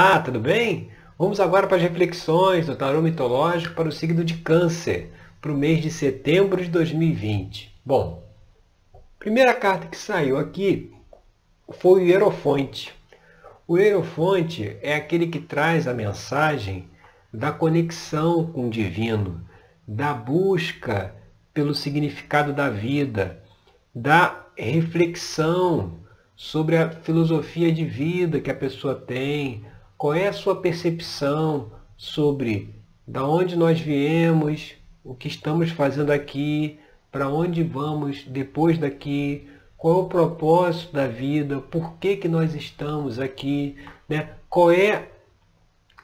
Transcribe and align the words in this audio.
Olá, 0.00 0.20
tudo 0.20 0.38
bem? 0.38 0.92
Vamos 1.18 1.40
agora 1.40 1.66
para 1.66 1.76
as 1.76 1.82
reflexões 1.82 2.66
do 2.66 2.76
tarô 2.76 3.02
mitológico 3.02 3.74
para 3.74 3.88
o 3.88 3.92
signo 3.92 4.24
de 4.24 4.34
Câncer, 4.34 5.10
para 5.40 5.50
o 5.50 5.56
mês 5.56 5.82
de 5.82 5.90
setembro 5.90 6.62
de 6.62 6.70
2020. 6.70 7.74
Bom, 7.84 8.22
primeira 9.18 9.52
carta 9.52 9.88
que 9.88 9.96
saiu 9.96 10.38
aqui 10.38 10.94
foi 11.80 12.02
o 12.02 12.06
Hierofonte. 12.06 12.94
O 13.66 13.76
Hierofonte 13.76 14.76
é 14.82 14.94
aquele 14.94 15.26
que 15.26 15.40
traz 15.40 15.88
a 15.88 15.92
mensagem 15.92 16.88
da 17.34 17.50
conexão 17.50 18.46
com 18.52 18.68
o 18.68 18.70
divino, 18.70 19.44
da 19.84 20.14
busca 20.14 21.12
pelo 21.52 21.74
significado 21.74 22.52
da 22.52 22.70
vida, 22.70 23.42
da 23.92 24.46
reflexão 24.56 25.98
sobre 26.36 26.76
a 26.76 26.88
filosofia 26.88 27.72
de 27.72 27.84
vida 27.84 28.40
que 28.40 28.48
a 28.48 28.54
pessoa 28.54 28.94
tem, 28.94 29.66
qual 29.98 30.14
é 30.14 30.28
a 30.28 30.32
sua 30.32 30.54
percepção 30.54 31.72
sobre 31.96 32.72
da 33.04 33.26
onde 33.26 33.56
nós 33.56 33.80
viemos, 33.80 34.74
o 35.02 35.12
que 35.12 35.26
estamos 35.26 35.70
fazendo 35.70 36.12
aqui, 36.12 36.78
para 37.10 37.28
onde 37.28 37.64
vamos 37.64 38.22
depois 38.22 38.78
daqui, 38.78 39.48
qual 39.76 39.94
é 39.94 40.02
o 40.02 40.08
propósito 40.08 40.92
da 40.92 41.08
vida, 41.08 41.60
por 41.60 41.94
que, 41.94 42.16
que 42.16 42.28
nós 42.28 42.54
estamos 42.54 43.18
aqui, 43.18 43.76
né? 44.08 44.30
qual 44.48 44.70
é 44.70 45.08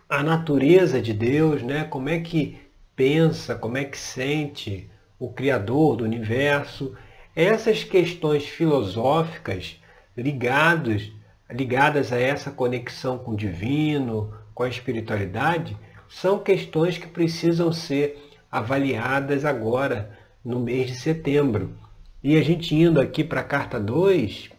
a 0.09 0.24
natureza 0.24 1.01
de 1.01 1.13
Deus, 1.13 1.63
né? 1.63 1.85
como 1.85 2.09
é 2.09 2.19
que 2.19 2.59
pensa, 2.97 3.55
como 3.55 3.77
é 3.77 3.85
que 3.85 3.99
sente 3.99 4.91
o 5.21 5.29
Criador 5.29 5.97
do 5.97 6.05
universo. 6.05 6.97
Essas 7.37 7.85
questões 7.85 8.45
filosóficas 8.45 9.80
ligados, 10.16 11.13
ligadas 11.51 12.12
a 12.12 12.19
essa 12.19 12.51
conexão 12.51 13.19
com 13.19 13.33
o 13.33 13.37
divino, 13.37 14.33
com 14.55 14.62
a 14.62 14.69
espiritualidade, 14.69 15.77
são 16.09 16.39
questões 16.39 16.97
que 16.97 17.07
precisam 17.07 17.73
ser 17.73 18.18
avaliadas 18.51 19.45
agora, 19.45 20.16
no 20.45 20.60
mês 20.60 20.88
de 20.88 20.96
setembro. 20.96 21.77
E 22.23 22.37
a 22.37 22.43
gente 22.43 22.74
indo 22.74 23.01
aqui 23.01 23.24
para 23.24 23.41
a 23.41 23.45
carta 23.45 23.80
2, 23.80 24.51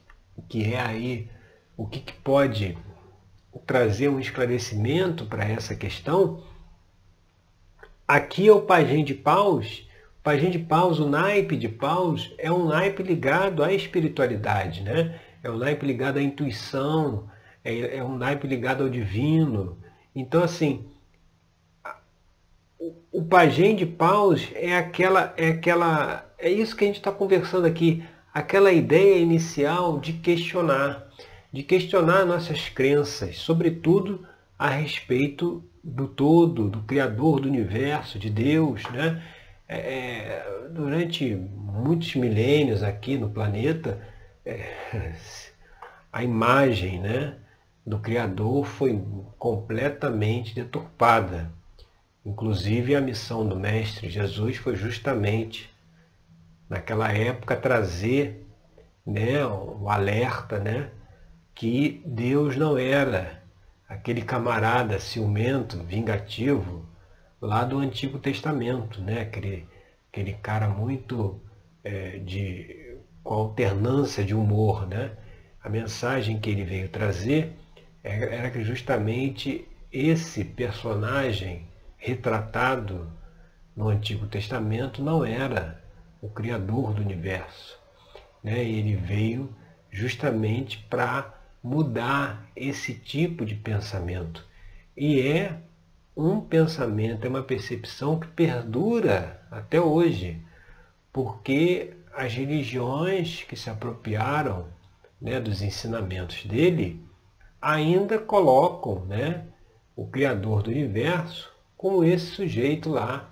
que 0.50 0.74
é 0.74 0.82
aí 0.82 1.30
o 1.78 1.86
que, 1.86 2.00
que 2.00 2.14
pode 2.14 2.78
trazer 3.66 4.09
um 4.09 4.20
esclarecimento 4.20 5.26
para 5.26 5.46
essa 5.46 5.76
questão, 5.76 6.44
aqui 8.08 8.48
é 8.48 8.52
o 8.52 8.62
pajem 8.62 9.04
de 9.04 9.14
paus. 9.14 9.88
O 10.20 10.24
pajem 10.24 10.50
de 10.50 10.59
paus, 10.59 11.00
o 11.00 11.08
naipe 11.08 11.56
de 11.56 11.70
paus, 11.70 12.34
é 12.38 12.52
um 12.52 12.66
naipe 12.66 13.04
ligado 13.04 13.64
à 13.64 13.72
espiritualidade, 13.72 14.81
né? 14.81 15.20
É 15.46 15.52
um 15.52 15.58
naipe 15.58 15.86
ligado 15.86 16.18
à 16.18 16.24
intuição, 16.24 17.30
é, 17.64 17.98
é 17.98 18.04
um 18.04 18.18
naipe 18.18 18.48
ligado 18.48 18.84
ao 18.84 18.90
divino. 18.90 19.78
Então, 20.16 20.44
assim, 20.44 20.88
o, 22.80 22.96
o 23.12 23.24
pajem 23.24 23.76
de 23.76 23.86
paus 23.86 24.50
é 24.56 24.76
aquela, 24.76 25.36
é 25.38 25.50
aquela, 25.50 26.34
é 26.40 26.50
isso 26.50 26.76
que 26.76 26.84
a 26.84 26.88
gente 26.88 26.98
está 26.98 27.12
conversando 27.12 27.68
aqui, 27.68 28.04
aquela 28.34 28.72
ideia 28.72 29.20
inicial 29.20 30.00
de 30.00 30.14
questionar, 30.14 31.08
de 31.54 31.62
questionar 31.62 32.26
nossas 32.26 32.68
crenças, 32.68 33.38
sobretudo 33.38 34.28
a 34.58 34.70
respeito 34.70 35.64
do 35.84 36.08
todo, 36.08 36.70
do 36.70 36.82
Criador 36.82 37.40
do 37.40 37.48
universo, 37.48 38.18
de 38.18 38.32
Deus, 38.32 38.82
né? 38.90 39.22
É, 39.68 39.78
é 39.78 40.68
durante 40.72 41.36
muitos 41.36 42.16
milênios 42.16 42.82
aqui 42.82 43.16
no 43.16 43.30
planeta, 43.30 44.02
a 46.12 46.24
imagem 46.24 47.00
né, 47.00 47.38
do 47.86 48.00
Criador 48.00 48.66
foi 48.66 49.04
completamente 49.38 50.54
deturpada. 50.56 51.52
Inclusive 52.26 52.96
a 52.96 53.02
missão 53.02 53.48
do 53.48 53.56
Mestre 53.56 54.10
Jesus 54.10 54.58
foi 54.58 54.76
justamente 54.76 55.70
naquela 56.70 57.12
época 57.12 57.56
trazer 57.56 58.46
né, 59.06 59.46
o 59.46 59.90
alerta 59.90 60.59
né, 60.59 60.90
que 61.53 62.02
Deus 62.06 62.56
não 62.56 62.78
era 62.78 63.44
aquele 63.88 64.22
camarada 64.24 65.00
ciumento, 65.00 65.78
vingativo, 65.84 66.86
lá 67.40 67.64
do 67.64 67.78
Antigo 67.78 68.18
Testamento, 68.18 69.02
né? 69.02 69.22
aquele, 69.22 69.68
aquele 70.12 70.34
cara 70.34 70.68
muito 70.68 71.40
é, 71.84 72.18
de 72.18 72.84
com 73.25 73.34
alternância 73.34 74.24
de 74.24 74.34
humor. 74.34 74.88
Né? 74.88 75.12
A 75.62 75.68
mensagem 75.68 76.40
que 76.40 76.50
ele 76.50 76.63
veio 76.63 76.88
trazer 76.88 77.58
era 78.02 78.52
que 78.52 78.63
justamente 78.63 79.68
esse 79.91 80.46
personagem 80.46 81.68
retratado 81.97 83.12
no 83.75 83.90
Antigo 83.90 84.28
Testamento 84.28 85.03
não 85.03 85.25
era 85.25 85.84
o 86.22 86.30
Criador 86.30 86.94
do 86.94 87.02
universo. 87.02 87.78
Né? 88.44 88.63
Ele 88.63 88.96
veio 88.96 89.50
justamente 89.92 90.86
para 90.88 91.34
mudar 91.63 92.47
esse 92.56 92.94
tipo 92.94 93.44
de 93.44 93.56
pensamento. 93.56 94.46
E 94.96 95.19
é 95.19 95.57
um 96.16 96.40
pensamento, 96.40 97.25
é 97.25 97.30
uma 97.30 97.42
percepção 97.42 98.19
que 98.19 98.28
perdura 98.28 99.42
até 99.50 99.81
hoje, 99.81 100.40
porque 101.12 101.96
as 102.16 102.34
religiões 102.34 103.44
que 103.44 103.56
se 103.56 103.70
apropriaram 103.70 104.68
né, 105.22 105.40
dos 105.40 105.62
ensinamentos 105.62 106.46
dele 106.46 107.03
ainda 107.62 108.18
colocam 108.18 109.06
né, 109.06 109.46
o 109.96 110.08
Criador 110.08 110.64
do 110.64 110.72
universo 110.72 111.52
como 111.75 112.04
esse 112.04 112.28
sujeito 112.28 112.90
lá 112.90 113.30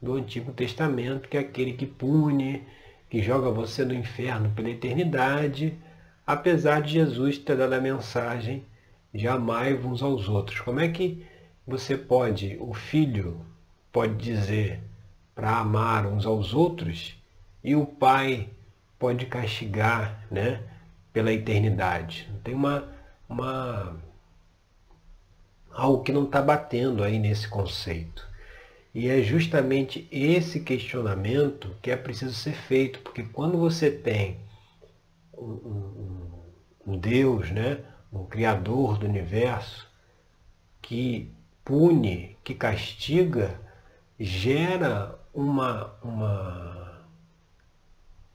do 0.00 0.14
Antigo 0.14 0.52
Testamento, 0.52 1.28
que 1.28 1.36
é 1.36 1.40
aquele 1.40 1.74
que 1.74 1.86
pune, 1.86 2.66
que 3.08 3.22
joga 3.22 3.50
você 3.50 3.84
no 3.84 3.94
inferno 3.94 4.50
pela 4.50 4.70
eternidade, 4.70 5.78
apesar 6.26 6.80
de 6.80 6.92
Jesus 6.92 7.38
ter 7.38 7.56
dado 7.56 7.74
a 7.74 7.80
mensagem 7.80 8.64
de 9.12 9.28
amai 9.28 9.74
uns 9.74 10.02
aos 10.02 10.28
outros. 10.28 10.58
Como 10.60 10.80
é 10.80 10.88
que 10.88 11.24
você 11.66 11.96
pode, 11.96 12.56
o 12.60 12.72
filho 12.72 13.44
pode 13.92 14.14
dizer 14.14 14.80
para 15.34 15.58
amar 15.58 16.06
uns 16.06 16.24
aos 16.24 16.54
outros 16.54 17.21
e 17.62 17.76
o 17.76 17.86
Pai 17.86 18.48
pode 18.98 19.26
castigar 19.26 20.26
né, 20.30 20.62
pela 21.12 21.32
eternidade. 21.32 22.30
Tem 22.42 22.54
uma, 22.54 22.88
uma 23.28 23.96
algo 25.72 26.02
que 26.02 26.12
não 26.12 26.24
está 26.24 26.40
batendo 26.40 27.02
aí 27.02 27.18
nesse 27.18 27.48
conceito. 27.48 28.26
E 28.94 29.08
é 29.08 29.22
justamente 29.22 30.06
esse 30.10 30.60
questionamento 30.60 31.74
que 31.80 31.90
é 31.90 31.96
preciso 31.96 32.34
ser 32.34 32.54
feito, 32.54 33.00
porque 33.00 33.22
quando 33.22 33.56
você 33.56 33.90
tem 33.90 34.38
um, 35.32 35.44
um, 36.86 36.92
um 36.92 36.98
Deus, 36.98 37.50
né, 37.50 37.78
um 38.12 38.24
Criador 38.24 38.98
do 38.98 39.06
universo, 39.06 39.88
que 40.82 41.32
pune, 41.64 42.36
que 42.44 42.54
castiga, 42.54 43.58
gera 44.20 45.18
uma, 45.32 45.94
uma 46.02 46.81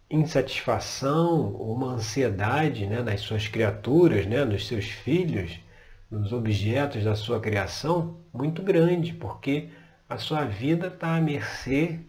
insatisfação, 0.09 1.51
uma 1.55 1.93
ansiedade 1.93 2.85
né, 2.85 3.01
nas 3.01 3.21
suas 3.21 3.47
criaturas, 3.47 4.25
né, 4.25 4.45
nos 4.45 4.67
seus 4.67 4.85
filhos, 4.85 5.59
nos 6.09 6.31
objetos 6.31 7.03
da 7.03 7.15
sua 7.15 7.39
criação, 7.39 8.17
muito 8.33 8.61
grande, 8.61 9.13
porque 9.13 9.69
a 10.07 10.17
sua 10.17 10.45
vida 10.45 10.87
está 10.87 11.17
à 11.17 11.21
mercê 11.21 11.99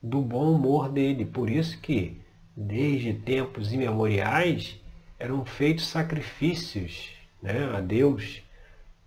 do 0.00 0.20
bom 0.20 0.52
humor 0.52 0.88
dele. 0.88 1.24
Por 1.24 1.50
isso 1.50 1.80
que, 1.80 2.20
desde 2.56 3.12
tempos 3.12 3.72
imemoriais, 3.72 4.80
eram 5.18 5.44
feitos 5.44 5.86
sacrifícios 5.86 7.10
né, 7.42 7.68
a 7.76 7.80
Deus 7.80 8.42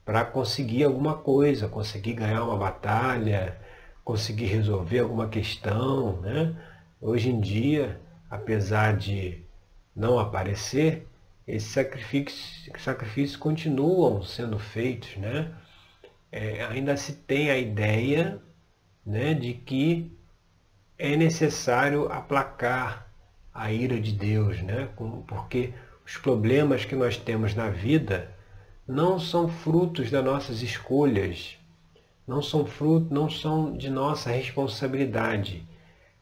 para 0.04 0.26
conseguir 0.26 0.84
alguma 0.84 1.16
coisa, 1.16 1.70
conseguir 1.70 2.14
ganhar 2.14 2.44
uma 2.44 2.58
batalha, 2.58 3.58
conseguir 4.04 4.48
resolver 4.48 5.00
alguma 5.00 5.30
questão. 5.30 6.20
Né? 6.22 6.56
Hoje 7.00 7.30
em 7.30 7.40
dia, 7.40 8.02
apesar 8.30 8.96
de 8.96 9.44
não 9.96 10.20
aparecer, 10.20 11.08
esses 11.48 11.72
sacrifícios, 11.72 12.70
sacrifícios 12.78 13.36
continuam 13.36 14.22
sendo 14.22 14.60
feitos. 14.60 15.18
Né? 15.18 15.52
É, 16.32 16.64
ainda 16.66 16.96
se 16.96 17.14
tem 17.14 17.50
a 17.50 17.58
ideia 17.58 18.40
né, 19.06 19.34
de 19.34 19.54
que 19.54 20.12
é 20.98 21.16
necessário 21.16 22.12
aplacar 22.12 23.08
a 23.54 23.72
ira 23.72 24.00
de 24.00 24.12
Deus, 24.12 24.62
né? 24.62 24.90
porque 25.28 25.74
os 26.06 26.18
problemas 26.18 26.86
que 26.86 26.96
nós 26.96 27.18
temos 27.18 27.56
na 27.56 27.70
vida 27.70 28.32
não 28.88 29.20
são 29.20 29.48
frutos 29.48 30.12
das 30.12 30.24
nossas 30.24 30.62
escolhas, 30.62 31.58
não 32.28 32.42
são 32.42 32.66
fruto, 32.66 33.14
não 33.14 33.30
são 33.30 33.76
de 33.76 33.90
nossa 33.90 34.30
responsabilidade 34.30 35.68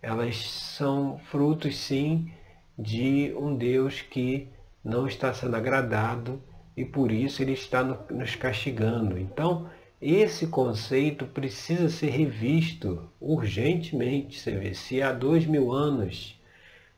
elas 0.02 0.38
são 0.38 1.20
frutos 1.32 1.78
sim 1.78 2.32
de 2.78 3.34
um 3.38 3.56
Deus 3.56 4.02
que 4.02 4.48
não 4.84 5.08
está 5.08 5.34
sendo 5.34 5.56
agradado 5.56 6.42
e 6.76 6.86
por 6.86 7.12
isso 7.12 7.42
ele 7.42 7.54
está 7.54 7.84
nos 7.84 8.36
castigando. 8.36 9.18
Então, 9.18 9.70
esse 10.00 10.46
conceito 10.46 11.26
precisa 11.26 11.90
ser 11.90 12.10
revisto 12.10 13.10
urgentemente. 13.20 14.40
Você 14.40 14.52
vê, 14.52 14.74
se 14.76 15.02
há 15.02 15.12
dois 15.12 15.46
mil 15.46 15.72
anos 15.72 16.40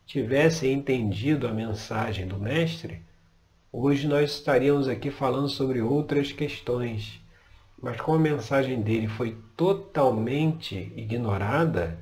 tivessem 0.06 0.74
entendido 0.74 1.48
a 1.48 1.54
mensagem 1.54 2.28
do 2.28 2.38
Mestre, 2.38 3.02
hoje 3.72 4.06
nós 4.06 4.32
estaríamos 4.32 4.90
aqui 4.90 5.10
falando 5.10 5.48
sobre 5.48 5.82
outras 5.82 6.34
questões. 6.34 7.22
Mas 7.82 8.02
como 8.02 8.18
a 8.18 8.22
mensagem 8.22 8.82
dele 8.82 9.08
foi 9.08 9.38
totalmente 9.56 10.92
ignorada, 10.98 11.98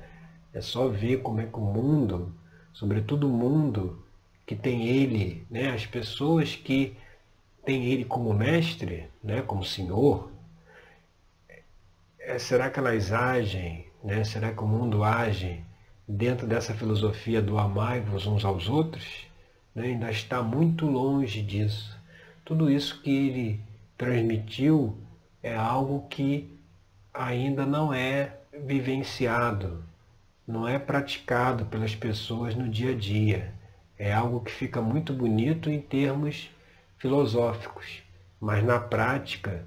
é 0.52 0.60
só 0.60 0.88
ver 0.88 1.22
como 1.22 1.40
é 1.40 1.46
que 1.46 1.58
o 1.58 1.60
mundo, 1.60 2.34
sobretudo 2.72 3.28
o 3.28 3.32
mundo 3.32 4.02
que 4.46 4.56
tem 4.56 4.88
ele, 4.88 5.46
né, 5.50 5.70
as 5.70 5.84
pessoas 5.86 6.56
que 6.56 6.96
têm 7.64 7.84
ele 7.86 8.04
como 8.04 8.32
mestre, 8.32 9.08
né, 9.22 9.42
como 9.42 9.62
senhor, 9.64 10.30
é, 12.18 12.38
será 12.38 12.70
que 12.70 12.78
elas 12.78 13.12
agem, 13.12 13.86
né, 14.02 14.24
será 14.24 14.52
que 14.52 14.62
o 14.62 14.66
mundo 14.66 15.04
age 15.04 15.62
dentro 16.06 16.46
dessa 16.46 16.72
filosofia 16.72 17.42
do 17.42 17.58
amai-vos 17.58 18.26
uns 18.26 18.44
aos 18.44 18.68
outros? 18.68 19.26
Né, 19.74 19.88
ainda 19.88 20.10
está 20.10 20.42
muito 20.42 20.86
longe 20.86 21.42
disso. 21.42 21.96
Tudo 22.44 22.70
isso 22.70 23.02
que 23.02 23.10
ele 23.10 23.60
transmitiu 23.98 24.96
é 25.42 25.54
algo 25.54 26.06
que 26.08 26.58
ainda 27.12 27.66
não 27.66 27.92
é 27.92 28.38
vivenciado, 28.64 29.84
não 30.48 30.66
é 30.66 30.78
praticado 30.78 31.66
pelas 31.66 31.94
pessoas 31.94 32.54
no 32.54 32.70
dia 32.70 32.92
a 32.92 32.94
dia. 32.94 33.52
É 33.98 34.14
algo 34.14 34.40
que 34.40 34.50
fica 34.50 34.80
muito 34.80 35.12
bonito 35.12 35.68
em 35.68 35.78
termos 35.78 36.50
filosóficos, 36.96 38.02
mas 38.40 38.64
na 38.64 38.80
prática 38.80 39.66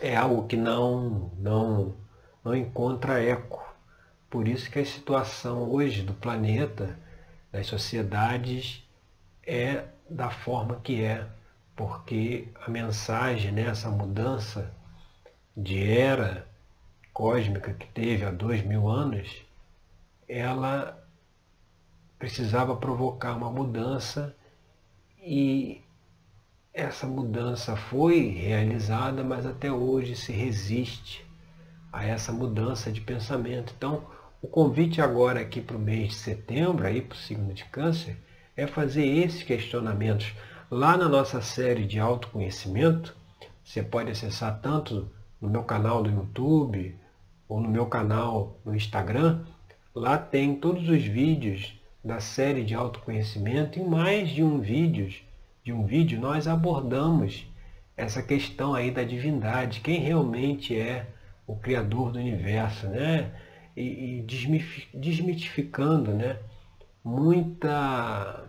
é 0.00 0.14
algo 0.14 0.46
que 0.46 0.56
não, 0.56 1.32
não, 1.36 1.96
não 2.44 2.54
encontra 2.54 3.20
eco. 3.20 3.60
Por 4.30 4.46
isso 4.46 4.70
que 4.70 4.78
a 4.78 4.86
situação 4.86 5.68
hoje 5.68 6.02
do 6.02 6.14
planeta, 6.14 6.96
das 7.50 7.66
sociedades, 7.66 8.88
é 9.44 9.82
da 10.08 10.30
forma 10.30 10.76
que 10.76 11.02
é 11.02 11.26
porque 11.74 12.48
a 12.64 12.70
mensagem, 12.70 13.50
né, 13.50 13.72
mudança 13.90 14.72
de 15.56 15.82
era 15.90 16.46
cósmica 17.12 17.74
que 17.74 17.86
teve 17.88 18.24
há 18.24 18.30
dois 18.30 18.62
mil 18.62 18.88
anos, 18.88 19.45
ela 20.28 21.02
precisava 22.18 22.76
provocar 22.76 23.34
uma 23.34 23.50
mudança 23.50 24.34
e 25.22 25.82
essa 26.72 27.06
mudança 27.06 27.76
foi 27.76 28.28
realizada, 28.28 29.24
mas 29.24 29.46
até 29.46 29.70
hoje 29.70 30.14
se 30.14 30.32
resiste 30.32 31.26
a 31.92 32.04
essa 32.04 32.32
mudança 32.32 32.92
de 32.92 33.00
pensamento. 33.00 33.72
Então, 33.76 34.04
o 34.42 34.46
convite 34.46 35.00
agora 35.00 35.40
aqui 35.40 35.60
para 35.60 35.76
o 35.76 35.80
mês 35.80 36.08
de 36.08 36.14
setembro, 36.14 36.86
aí 36.86 37.00
para 37.00 37.16
o 37.16 37.18
signo 37.18 37.54
de 37.54 37.64
câncer, 37.64 38.16
é 38.56 38.66
fazer 38.66 39.06
esses 39.06 39.42
questionamentos 39.42 40.34
Lá 40.70 40.96
na 40.96 41.08
nossa 41.08 41.40
série 41.40 41.86
de 41.86 42.00
autoconhecimento, 42.00 43.16
você 43.62 43.84
pode 43.84 44.10
acessar 44.10 44.60
tanto 44.60 45.08
no 45.40 45.48
meu 45.48 45.62
canal 45.62 46.02
do 46.02 46.10
YouTube 46.10 46.98
ou 47.48 47.60
no 47.60 47.68
meu 47.68 47.86
canal 47.86 48.58
no 48.64 48.74
Instagram. 48.74 49.44
Lá 49.96 50.18
tem 50.18 50.54
todos 50.54 50.90
os 50.90 51.02
vídeos 51.02 51.72
da 52.04 52.20
série 52.20 52.62
de 52.62 52.74
autoconhecimento. 52.74 53.80
Em 53.80 53.88
mais 53.88 54.28
de 54.28 54.44
um 54.44 54.60
vídeo, 54.60 55.08
de 55.64 55.72
um 55.72 55.86
vídeo 55.86 56.20
nós 56.20 56.46
abordamos 56.46 57.46
essa 57.96 58.22
questão 58.22 58.74
aí 58.74 58.90
da 58.90 59.02
divindade, 59.02 59.80
quem 59.80 59.98
realmente 60.00 60.78
é 60.78 61.06
o 61.46 61.56
criador 61.56 62.12
do 62.12 62.18
universo, 62.18 62.86
né? 62.88 63.32
E, 63.74 64.18
e 64.18 64.26
desmitificando, 64.92 66.12
né? 66.12 66.40
Muita 67.02 68.44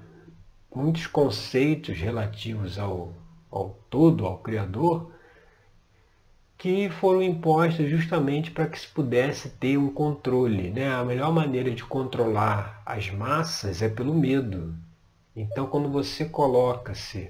muitos 0.76 1.08
conceitos 1.08 1.98
relativos 1.98 2.78
ao, 2.78 3.14
ao 3.50 3.70
todo, 3.90 4.26
ao 4.26 4.40
Criador, 4.40 5.14
que 6.58 6.90
foram 6.90 7.22
impostos 7.22 7.88
justamente 7.90 8.50
para 8.50 8.68
que 8.68 8.80
se 8.80 8.88
pudesse 8.88 9.50
ter 9.50 9.78
um 9.78 9.90
controle. 9.90 10.72
Né? 10.72 10.92
A 10.92 11.04
melhor 11.06 11.32
maneira 11.32 11.70
de 11.70 11.84
controlar 11.84 12.82
as 12.86 13.12
massas 13.12 13.82
é 13.82 13.90
pelo 13.90 14.16
medo. 14.16 14.76
Então, 15.36 15.68
quando 15.68 15.90
você 15.90 16.26
coloca-se 16.26 17.30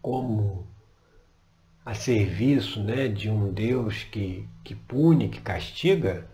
como 0.00 0.66
a 1.84 1.92
serviço 1.92 2.82
né, 2.82 3.08
de 3.08 3.28
um 3.28 3.52
Deus 3.52 4.04
que, 4.04 4.48
que 4.64 4.74
pune, 4.74 5.28
que 5.28 5.40
castiga, 5.40 6.26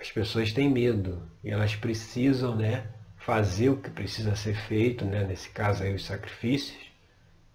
as 0.00 0.12
pessoas 0.12 0.52
têm 0.52 0.70
medo 0.70 1.28
e 1.42 1.50
elas 1.50 1.74
precisam 1.74 2.54
né, 2.54 2.86
fazer 3.16 3.70
o 3.70 3.76
que 3.76 3.90
precisa 3.90 4.36
ser 4.36 4.54
feito, 4.54 5.04
né? 5.04 5.24
nesse 5.24 5.48
caso 5.48 5.82
aí 5.82 5.92
os 5.92 6.04
sacrifícios, 6.04 6.87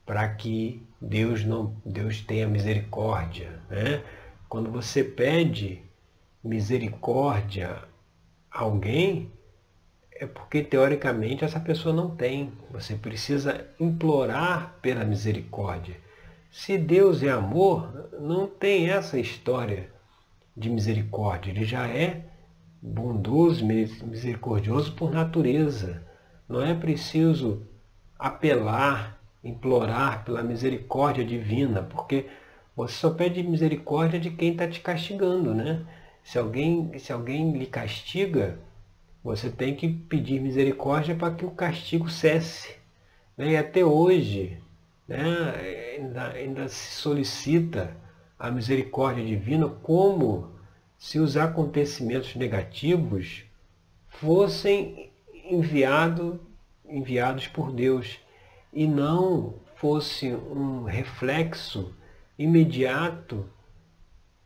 para 0.05 0.27
que 0.29 0.85
Deus 1.01 1.43
não 1.43 1.75
Deus 1.85 2.21
tenha 2.21 2.47
misericórdia. 2.47 3.59
Né? 3.69 4.03
Quando 4.49 4.71
você 4.71 5.03
pede 5.03 5.81
misericórdia 6.43 7.83
a 8.51 8.61
alguém, 8.61 9.31
é 10.11 10.27
porque 10.27 10.61
teoricamente 10.61 11.43
essa 11.43 11.59
pessoa 11.59 11.93
não 11.93 12.15
tem. 12.15 12.51
Você 12.71 12.95
precisa 12.95 13.65
implorar 13.79 14.75
pela 14.81 15.03
misericórdia. 15.03 15.95
Se 16.51 16.77
Deus 16.77 17.23
é 17.23 17.31
amor, 17.31 18.09
não 18.19 18.45
tem 18.45 18.89
essa 18.89 19.17
história 19.17 19.89
de 20.55 20.69
misericórdia. 20.69 21.49
Ele 21.49 21.65
já 21.65 21.87
é 21.87 22.25
bondoso, 22.81 23.65
misericordioso 23.65 24.93
por 24.93 25.11
natureza. 25.11 26.05
Não 26.47 26.61
é 26.61 26.73
preciso 26.75 27.65
apelar, 28.19 29.19
implorar 29.43 30.23
pela 30.23 30.41
misericórdia 30.41 31.23
divina, 31.25 31.83
porque 31.83 32.27
você 32.75 32.93
só 32.93 33.09
pede 33.11 33.43
misericórdia 33.43 34.19
de 34.19 34.31
quem 34.31 34.51
está 34.51 34.67
te 34.67 34.79
castigando, 34.79 35.53
né? 35.53 35.85
Se 36.23 36.39
alguém, 36.39 36.97
se 36.97 37.11
alguém 37.11 37.51
lhe 37.57 37.65
castiga, 37.65 38.57
você 39.23 39.49
tem 39.49 39.75
que 39.75 39.87
pedir 39.87 40.39
misericórdia 40.39 41.15
para 41.15 41.33
que 41.35 41.45
o 41.45 41.51
castigo 41.51 42.09
cesse. 42.09 42.75
Né? 43.37 43.51
E 43.51 43.57
até 43.57 43.83
hoje, 43.83 44.57
né, 45.07 45.97
ainda, 45.97 46.27
ainda 46.29 46.67
se 46.69 46.95
solicita 46.95 47.95
a 48.39 48.49
misericórdia 48.49 49.23
divina 49.23 49.67
como 49.67 50.51
se 50.97 51.19
os 51.19 51.35
acontecimentos 51.35 52.35
negativos 52.35 53.43
fossem 54.07 55.11
enviado, 55.49 56.39
enviados 56.85 57.47
por 57.47 57.71
Deus 57.71 58.19
e 58.73 58.87
não 58.87 59.55
fosse 59.75 60.33
um 60.33 60.83
reflexo 60.83 61.93
imediato 62.37 63.47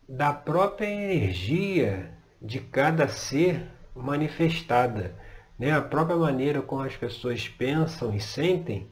da 0.08 0.34
própria 0.34 0.88
energia 0.88 2.14
de 2.42 2.60
cada 2.60 3.08
ser 3.08 3.66
manifestada. 3.96 5.16
Né? 5.58 5.72
A 5.72 5.82
própria 5.82 6.18
maneira 6.18 6.62
como 6.62 6.82
as 6.82 6.96
pessoas 6.96 7.48
pensam 7.48 8.14
e 8.14 8.20
sentem 8.20 8.92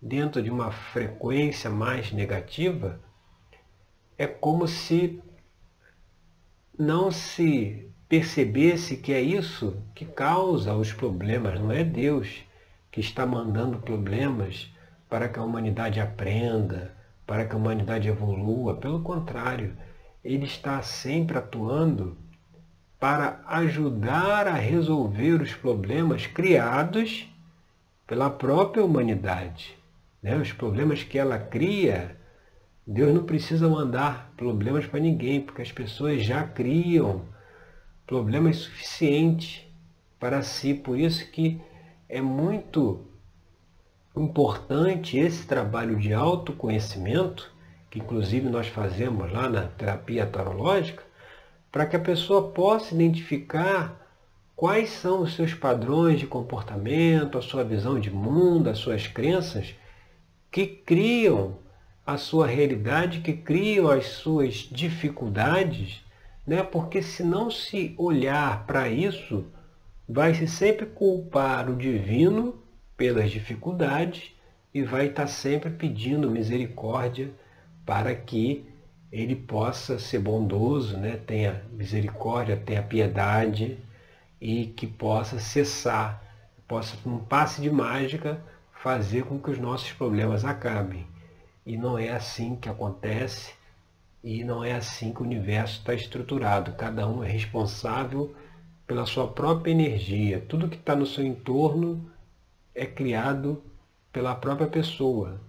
dentro 0.00 0.42
de 0.42 0.50
uma 0.50 0.72
frequência 0.72 1.70
mais 1.70 2.12
negativa 2.12 3.00
é 4.18 4.26
como 4.26 4.66
se 4.66 5.22
não 6.78 7.10
se 7.10 7.88
percebesse 8.08 8.96
que 8.96 9.12
é 9.12 9.20
isso 9.20 9.82
que 9.94 10.04
causa 10.04 10.74
os 10.74 10.92
problemas, 10.92 11.60
não 11.60 11.72
é 11.72 11.84
Deus 11.84 12.44
que 12.92 13.00
está 13.00 13.26
mandando 13.26 13.78
problemas 13.78 14.72
para 15.08 15.28
que 15.28 15.40
a 15.40 15.42
humanidade 15.42 15.98
aprenda, 15.98 16.94
para 17.26 17.44
que 17.44 17.54
a 17.54 17.58
humanidade 17.58 18.08
evolua. 18.08 18.76
Pelo 18.76 19.02
contrário, 19.02 19.76
ele 20.22 20.46
está 20.46 20.80
sempre 20.82 21.36
atuando 21.36 22.16
para 23.00 23.42
ajudar 23.48 24.46
a 24.46 24.54
resolver 24.54 25.42
os 25.42 25.52
problemas 25.52 26.28
criados 26.28 27.28
pela 28.06 28.30
própria 28.30 28.84
humanidade. 28.84 29.76
Né? 30.22 30.36
Os 30.36 30.52
problemas 30.52 31.02
que 31.02 31.18
ela 31.18 31.36
cria 31.36 32.16
Deus 32.86 33.14
não 33.14 33.24
precisa 33.24 33.68
mandar 33.68 34.32
problemas 34.36 34.86
para 34.86 34.98
ninguém, 34.98 35.40
porque 35.40 35.62
as 35.62 35.70
pessoas 35.70 36.24
já 36.24 36.42
criam 36.42 37.22
problemas 38.06 38.56
suficientes 38.56 39.64
para 40.18 40.42
si. 40.42 40.74
Por 40.74 40.98
isso 40.98 41.30
que 41.30 41.60
é 42.12 42.20
muito 42.20 43.06
importante 44.14 45.16
esse 45.16 45.46
trabalho 45.46 45.98
de 45.98 46.12
autoconhecimento, 46.12 47.50
que 47.90 47.98
inclusive 47.98 48.50
nós 48.50 48.66
fazemos 48.68 49.32
lá 49.32 49.48
na 49.48 49.62
terapia 49.62 50.26
tarológica, 50.26 51.02
para 51.72 51.86
que 51.86 51.96
a 51.96 52.00
pessoa 52.00 52.50
possa 52.50 52.94
identificar 52.94 53.98
quais 54.54 54.90
são 54.90 55.22
os 55.22 55.34
seus 55.34 55.54
padrões 55.54 56.20
de 56.20 56.26
comportamento, 56.26 57.38
a 57.38 57.42
sua 57.42 57.64
visão 57.64 57.98
de 57.98 58.10
mundo, 58.10 58.68
as 58.68 58.76
suas 58.76 59.06
crenças, 59.06 59.74
que 60.50 60.66
criam 60.66 61.56
a 62.06 62.18
sua 62.18 62.46
realidade, 62.46 63.20
que 63.20 63.32
criam 63.32 63.90
as 63.90 64.04
suas 64.08 64.68
dificuldades, 64.70 66.04
né? 66.46 66.62
porque 66.62 67.00
se 67.00 67.22
não 67.22 67.50
se 67.50 67.94
olhar 67.96 68.66
para 68.66 68.86
isso, 68.90 69.46
vai 70.08 70.34
se 70.34 70.46
sempre 70.46 70.86
culpar 70.86 71.70
o 71.70 71.76
divino 71.76 72.62
pelas 72.96 73.30
dificuldades 73.30 74.32
e 74.74 74.82
vai 74.82 75.06
estar 75.06 75.26
sempre 75.26 75.70
pedindo 75.70 76.30
misericórdia 76.30 77.30
para 77.84 78.14
que 78.14 78.66
ele 79.10 79.36
possa 79.36 79.98
ser 79.98 80.20
bondoso, 80.20 80.96
né? 80.96 81.16
tenha 81.16 81.62
misericórdia, 81.72 82.56
tenha 82.56 82.82
piedade 82.82 83.78
e 84.40 84.66
que 84.66 84.86
possa 84.86 85.38
cessar, 85.38 86.22
possa, 86.66 86.96
num 87.04 87.18
passe 87.18 87.60
de 87.60 87.70
mágica, 87.70 88.42
fazer 88.72 89.24
com 89.24 89.38
que 89.38 89.50
os 89.50 89.58
nossos 89.58 89.92
problemas 89.92 90.44
acabem. 90.44 91.06
E 91.64 91.76
não 91.76 91.98
é 91.98 92.10
assim 92.10 92.56
que 92.56 92.68
acontece 92.68 93.52
e 94.24 94.42
não 94.42 94.64
é 94.64 94.72
assim 94.72 95.12
que 95.12 95.20
o 95.20 95.24
universo 95.24 95.78
está 95.78 95.94
estruturado. 95.94 96.72
Cada 96.72 97.06
um 97.06 97.22
é 97.22 97.28
responsável 97.28 98.34
pela 98.86 99.06
sua 99.06 99.28
própria 99.28 99.72
energia. 99.72 100.44
Tudo 100.48 100.68
que 100.68 100.76
está 100.76 100.94
no 100.94 101.06
seu 101.06 101.24
entorno 101.24 102.10
é 102.74 102.86
criado 102.86 103.62
pela 104.12 104.34
própria 104.34 104.66
pessoa. 104.66 105.40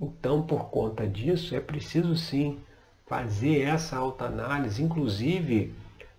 Então, 0.00 0.42
por 0.42 0.64
conta 0.70 1.06
disso, 1.06 1.54
é 1.54 1.60
preciso 1.60 2.16
sim 2.16 2.58
fazer 3.06 3.60
essa 3.60 3.96
autoanálise, 3.96 4.82
inclusive 4.82 5.74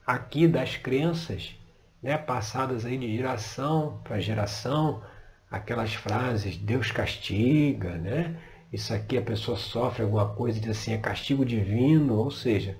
aqui 0.05 0.47
das 0.47 0.77
crenças, 0.77 1.55
né, 2.01 2.17
passadas 2.17 2.85
aí 2.85 2.97
de 2.97 3.15
geração 3.15 3.99
para 4.03 4.19
geração, 4.19 5.01
aquelas 5.49 5.93
frases, 5.93 6.57
Deus 6.57 6.91
castiga, 6.91 7.97
né? 7.97 8.37
Isso 8.71 8.93
aqui 8.93 9.17
a 9.17 9.21
pessoa 9.21 9.55
sofre 9.55 10.03
alguma 10.03 10.29
coisa 10.33 10.57
e 10.57 10.61
diz 10.61 10.71
assim, 10.71 10.93
é 10.93 10.97
castigo 10.97 11.45
divino, 11.45 12.15
ou 12.15 12.31
seja, 12.31 12.77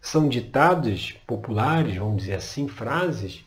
são 0.00 0.28
ditados 0.28 1.12
populares, 1.26 1.96
vamos 1.96 2.22
dizer 2.22 2.34
assim, 2.34 2.66
frases 2.68 3.44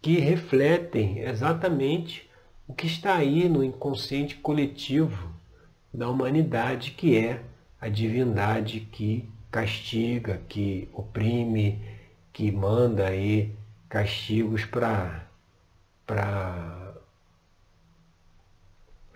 que 0.00 0.18
refletem 0.18 1.20
exatamente 1.20 2.28
o 2.66 2.74
que 2.74 2.86
está 2.86 3.14
aí 3.14 3.48
no 3.48 3.62
inconsciente 3.62 4.36
coletivo 4.36 5.32
da 5.92 6.08
humanidade, 6.08 6.92
que 6.92 7.16
é 7.16 7.42
a 7.80 7.88
divindade 7.88 8.80
que 8.80 9.28
castiga, 9.50 10.40
que 10.48 10.88
oprime, 10.92 11.80
que 12.32 12.50
manda 12.50 13.06
aí 13.06 13.54
castigos 13.88 14.64
para 14.64 15.26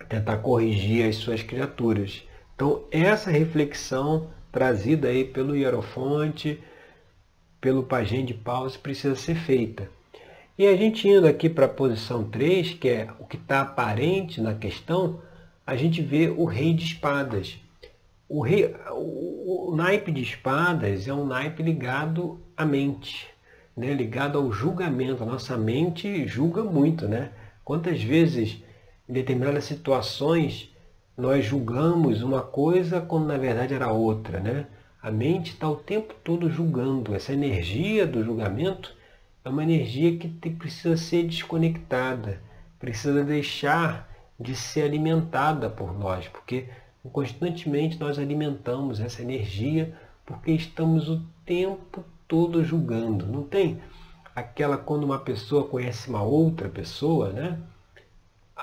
tentar 0.07 0.37
corrigir 0.37 1.07
as 1.07 1.17
suas 1.17 1.43
criaturas. 1.43 2.23
Então, 2.55 2.83
essa 2.91 3.29
reflexão 3.29 4.29
trazida 4.51 5.07
aí 5.07 5.23
pelo 5.23 5.55
Hierofonte, 5.55 6.61
pelo 7.61 7.83
Pajem 7.83 8.25
de 8.25 8.33
Paus, 8.33 8.77
precisa 8.77 9.15
ser 9.15 9.35
feita. 9.35 9.89
E 10.57 10.67
a 10.67 10.75
gente 10.75 11.07
indo 11.07 11.25
aqui 11.25 11.49
para 11.49 11.65
a 11.65 11.69
posição 11.69 12.23
3, 12.23 12.73
que 12.73 12.89
é 12.89 13.07
o 13.19 13.25
que 13.25 13.37
está 13.37 13.61
aparente 13.61 14.41
na 14.41 14.53
questão, 14.53 15.21
a 15.65 15.75
gente 15.75 16.01
vê 16.01 16.29
o 16.29 16.45
rei 16.45 16.73
de 16.73 16.83
espadas. 16.83 17.57
O, 18.27 18.41
rei, 18.41 18.75
o, 18.91 19.71
o 19.71 19.75
naipe 19.75 20.11
de 20.11 20.21
espadas 20.21 21.07
é 21.07 21.13
um 21.13 21.25
naipe 21.25 21.63
ligado 21.63 22.39
à 22.57 22.65
mente, 22.65 23.27
né? 23.75 23.93
ligado 23.93 24.37
ao 24.37 24.51
julgamento. 24.51 25.23
A 25.23 25.25
nossa 25.25 25.57
mente 25.57 26.27
julga 26.27 26.63
muito, 26.63 27.07
né? 27.07 27.31
Quantas 27.63 28.01
vezes 28.03 28.61
em 29.07 29.13
determinadas 29.13 29.63
situações, 29.63 30.73
nós 31.19 31.45
julgamos 31.45 32.23
uma 32.23 32.41
coisa 32.41 33.01
quando 33.01 33.27
na 33.27 33.37
verdade 33.37 33.73
era 33.73 33.91
outra. 33.91 34.39
Né? 34.39 34.65
A 35.01 35.11
mente 35.11 35.51
está 35.51 35.69
o 35.69 35.75
tempo 35.75 36.15
todo 36.23 36.49
julgando. 36.49 37.13
Essa 37.13 37.33
energia 37.33 38.07
do 38.07 38.23
julgamento 38.23 38.95
é 39.43 39.49
uma 39.49 39.63
energia 39.63 40.17
que 40.17 40.49
precisa 40.49 40.95
ser 40.95 41.27
desconectada, 41.27 42.41
precisa 42.79 43.23
deixar 43.23 44.09
de 44.39 44.55
ser 44.55 44.83
alimentada 44.83 45.69
por 45.69 45.97
nós, 45.97 46.27
porque 46.29 46.69
constantemente 47.11 47.99
nós 47.99 48.17
alimentamos 48.17 49.01
essa 49.01 49.21
energia 49.21 49.93
porque 50.25 50.51
estamos 50.51 51.09
o 51.09 51.21
tempo 51.45 52.05
todo 52.27 52.63
julgando. 52.63 53.25
Não 53.25 53.43
tem 53.43 53.81
aquela 54.33 54.77
quando 54.77 55.03
uma 55.03 55.19
pessoa 55.19 55.67
conhece 55.67 56.09
uma 56.09 56.21
outra 56.21 56.69
pessoa, 56.69 57.29
né? 57.29 57.59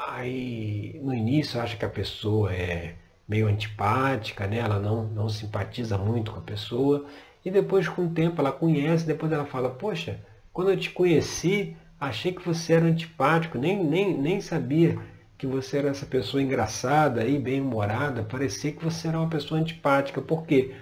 Aí 0.09 1.01
no 1.03 1.15
início 1.15 1.61
acha 1.61 1.77
que 1.77 1.85
a 1.85 1.89
pessoa 1.89 2.53
é 2.53 2.97
meio 3.27 3.49
antipática, 3.49 4.47
né? 4.47 4.59
ela 4.59 4.79
não, 4.79 5.05
não 5.05 5.29
simpatiza 5.29 5.97
muito 5.97 6.33
com 6.33 6.39
a 6.39 6.43
pessoa, 6.43 7.07
e 7.45 7.51
depois 7.51 7.89
com 7.89 8.07
o 8.07 8.11
tempo 8.11 8.41
ela 8.41 8.53
conhece, 8.53 9.07
depois 9.07 9.33
ela 9.33 9.47
fala, 9.47 9.71
poxa, 9.71 10.21
quando 10.53 10.71
eu 10.71 10.77
te 10.77 10.91
conheci, 10.91 11.77
achei 11.99 12.33
que 12.33 12.45
você 12.45 12.75
era 12.75 12.85
antipático, 12.85 13.57
nem, 13.57 13.83
nem, 13.83 14.17
nem 14.17 14.41
sabia 14.41 14.99
que 15.39 15.47
você 15.47 15.79
era 15.79 15.89
essa 15.89 16.07
pessoa 16.07 16.43
engraçada 16.43 17.25
e 17.25 17.39
bem-humorada, 17.39 18.23
parecia 18.23 18.73
que 18.73 18.85
você 18.85 19.09
era 19.09 19.19
uma 19.19 19.29
pessoa 19.31 19.61
antipática, 19.61 20.21
porque 20.21 20.75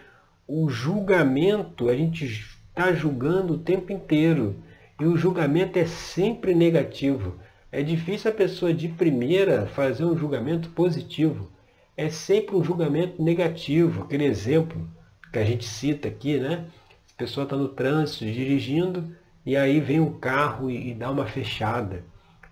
o 0.46 0.68
julgamento, 0.68 1.88
a 1.88 1.96
gente 1.96 2.24
está 2.24 2.92
julgando 2.92 3.54
o 3.54 3.58
tempo 3.58 3.92
inteiro, 3.92 4.56
e 5.00 5.04
o 5.06 5.16
julgamento 5.16 5.78
é 5.78 5.86
sempre 5.86 6.54
negativo. 6.54 7.36
É 7.76 7.82
difícil 7.82 8.30
a 8.30 8.34
pessoa 8.34 8.72
de 8.72 8.86
primeira 8.86 9.66
fazer 9.66 10.04
um 10.04 10.16
julgamento 10.16 10.68
positivo. 10.70 11.50
É 11.96 12.08
sempre 12.08 12.54
um 12.54 12.62
julgamento 12.62 13.20
negativo. 13.20 14.04
Aquele 14.04 14.26
exemplo 14.26 14.88
que 15.32 15.40
a 15.40 15.44
gente 15.44 15.64
cita 15.64 16.06
aqui, 16.06 16.38
né? 16.38 16.68
A 17.12 17.16
pessoa 17.16 17.42
está 17.42 17.56
no 17.56 17.66
trânsito, 17.66 18.26
dirigindo, 18.26 19.12
e 19.44 19.56
aí 19.56 19.80
vem 19.80 19.98
um 19.98 20.20
carro 20.20 20.70
e, 20.70 20.90
e 20.90 20.94
dá 20.94 21.10
uma 21.10 21.26
fechada. 21.26 22.04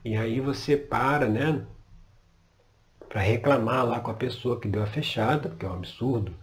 E 0.05 0.17
aí 0.17 0.41
você 0.41 0.76
para, 0.76 1.29
né? 1.29 1.64
Para 3.09 3.21
reclamar 3.21 3.87
lá 3.87 4.00
com 4.00 4.11
a 4.11 4.14
pessoa 4.14 4.59
que 4.59 4.67
deu 4.67 4.83
a 4.83 4.87
fechada, 4.87 5.50
porque 5.50 5.64
é 5.64 5.69
um 5.69 5.75
absurdo. 5.75 6.35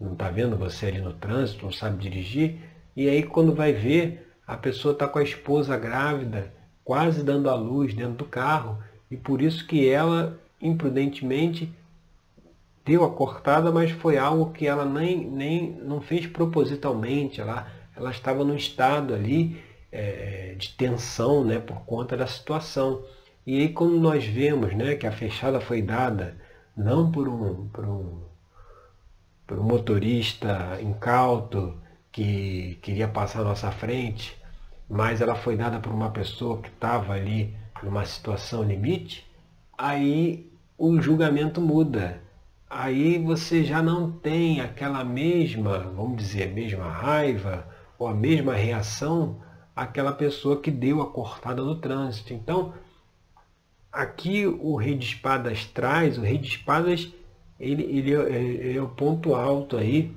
Não 0.00 0.14
está 0.14 0.28
vendo 0.30 0.56
você 0.56 0.86
ali 0.86 1.00
no 1.00 1.12
trânsito, 1.12 1.64
não 1.64 1.72
sabe 1.72 2.02
dirigir. 2.02 2.58
E 2.96 3.08
aí 3.08 3.22
quando 3.22 3.54
vai 3.54 3.72
ver, 3.72 4.34
a 4.44 4.56
pessoa 4.56 4.94
está 4.94 5.06
com 5.06 5.20
a 5.20 5.22
esposa 5.22 5.78
grávida 5.78 6.55
quase 6.86 7.24
dando 7.24 7.50
à 7.50 7.54
luz 7.56 7.92
dentro 7.92 8.14
do 8.14 8.24
carro, 8.24 8.78
e 9.10 9.16
por 9.16 9.42
isso 9.42 9.66
que 9.66 9.88
ela, 9.88 10.38
imprudentemente, 10.62 11.68
deu 12.84 13.02
a 13.02 13.10
cortada, 13.10 13.72
mas 13.72 13.90
foi 13.90 14.16
algo 14.16 14.52
que 14.52 14.68
ela 14.68 14.84
nem, 14.84 15.28
nem 15.28 15.72
não 15.82 16.00
fez 16.00 16.28
propositalmente, 16.28 17.40
ela, 17.40 17.66
ela 17.96 18.12
estava 18.12 18.44
num 18.44 18.54
estado 18.54 19.12
ali 19.12 19.60
é, 19.90 20.54
de 20.56 20.68
tensão 20.76 21.44
né, 21.44 21.58
por 21.58 21.80
conta 21.80 22.16
da 22.16 22.28
situação. 22.28 23.02
E 23.44 23.58
aí 23.58 23.68
quando 23.70 23.98
nós 23.98 24.24
vemos 24.24 24.72
né, 24.72 24.94
que 24.94 25.08
a 25.08 25.12
fechada 25.12 25.60
foi 25.60 25.82
dada 25.82 26.36
não 26.76 27.10
por 27.10 27.26
um, 27.26 27.66
por 27.68 27.84
um, 27.84 28.20
por 29.44 29.58
um 29.58 29.64
motorista 29.64 30.78
incauto 30.80 31.76
que 32.12 32.78
queria 32.80 33.08
passar 33.08 33.40
à 33.40 33.44
nossa 33.44 33.72
frente, 33.72 34.40
mas 34.88 35.20
ela 35.20 35.34
foi 35.34 35.56
dada 35.56 35.78
por 35.80 35.92
uma 35.92 36.10
pessoa 36.10 36.60
que 36.60 36.68
estava 36.68 37.12
ali 37.14 37.54
numa 37.82 38.04
situação 38.04 38.62
limite, 38.62 39.26
aí 39.76 40.50
o 40.78 41.00
julgamento 41.00 41.60
muda. 41.60 42.20
Aí 42.68 43.18
você 43.18 43.64
já 43.64 43.82
não 43.82 44.10
tem 44.10 44.60
aquela 44.60 45.04
mesma, 45.04 45.78
vamos 45.78 46.16
dizer, 46.16 46.52
mesma 46.52 46.90
raiva 46.90 47.66
ou 47.98 48.08
a 48.08 48.14
mesma 48.14 48.54
reação 48.54 49.40
àquela 49.74 50.12
pessoa 50.12 50.60
que 50.60 50.70
deu 50.70 51.00
a 51.00 51.10
cortada 51.10 51.62
no 51.62 51.76
trânsito. 51.76 52.32
Então, 52.32 52.74
aqui 53.92 54.46
o 54.46 54.76
rei 54.76 54.96
de 54.96 55.06
espadas 55.06 55.64
traz, 55.66 56.18
o 56.18 56.22
rei 56.22 56.38
de 56.38 56.48
espadas, 56.48 57.12
ele, 57.58 57.82
ele, 57.84 58.14
é, 58.14 58.76
é 58.76 58.82
o 58.82 58.88
ponto 58.88 59.34
alto 59.34 59.76
aí 59.76 60.14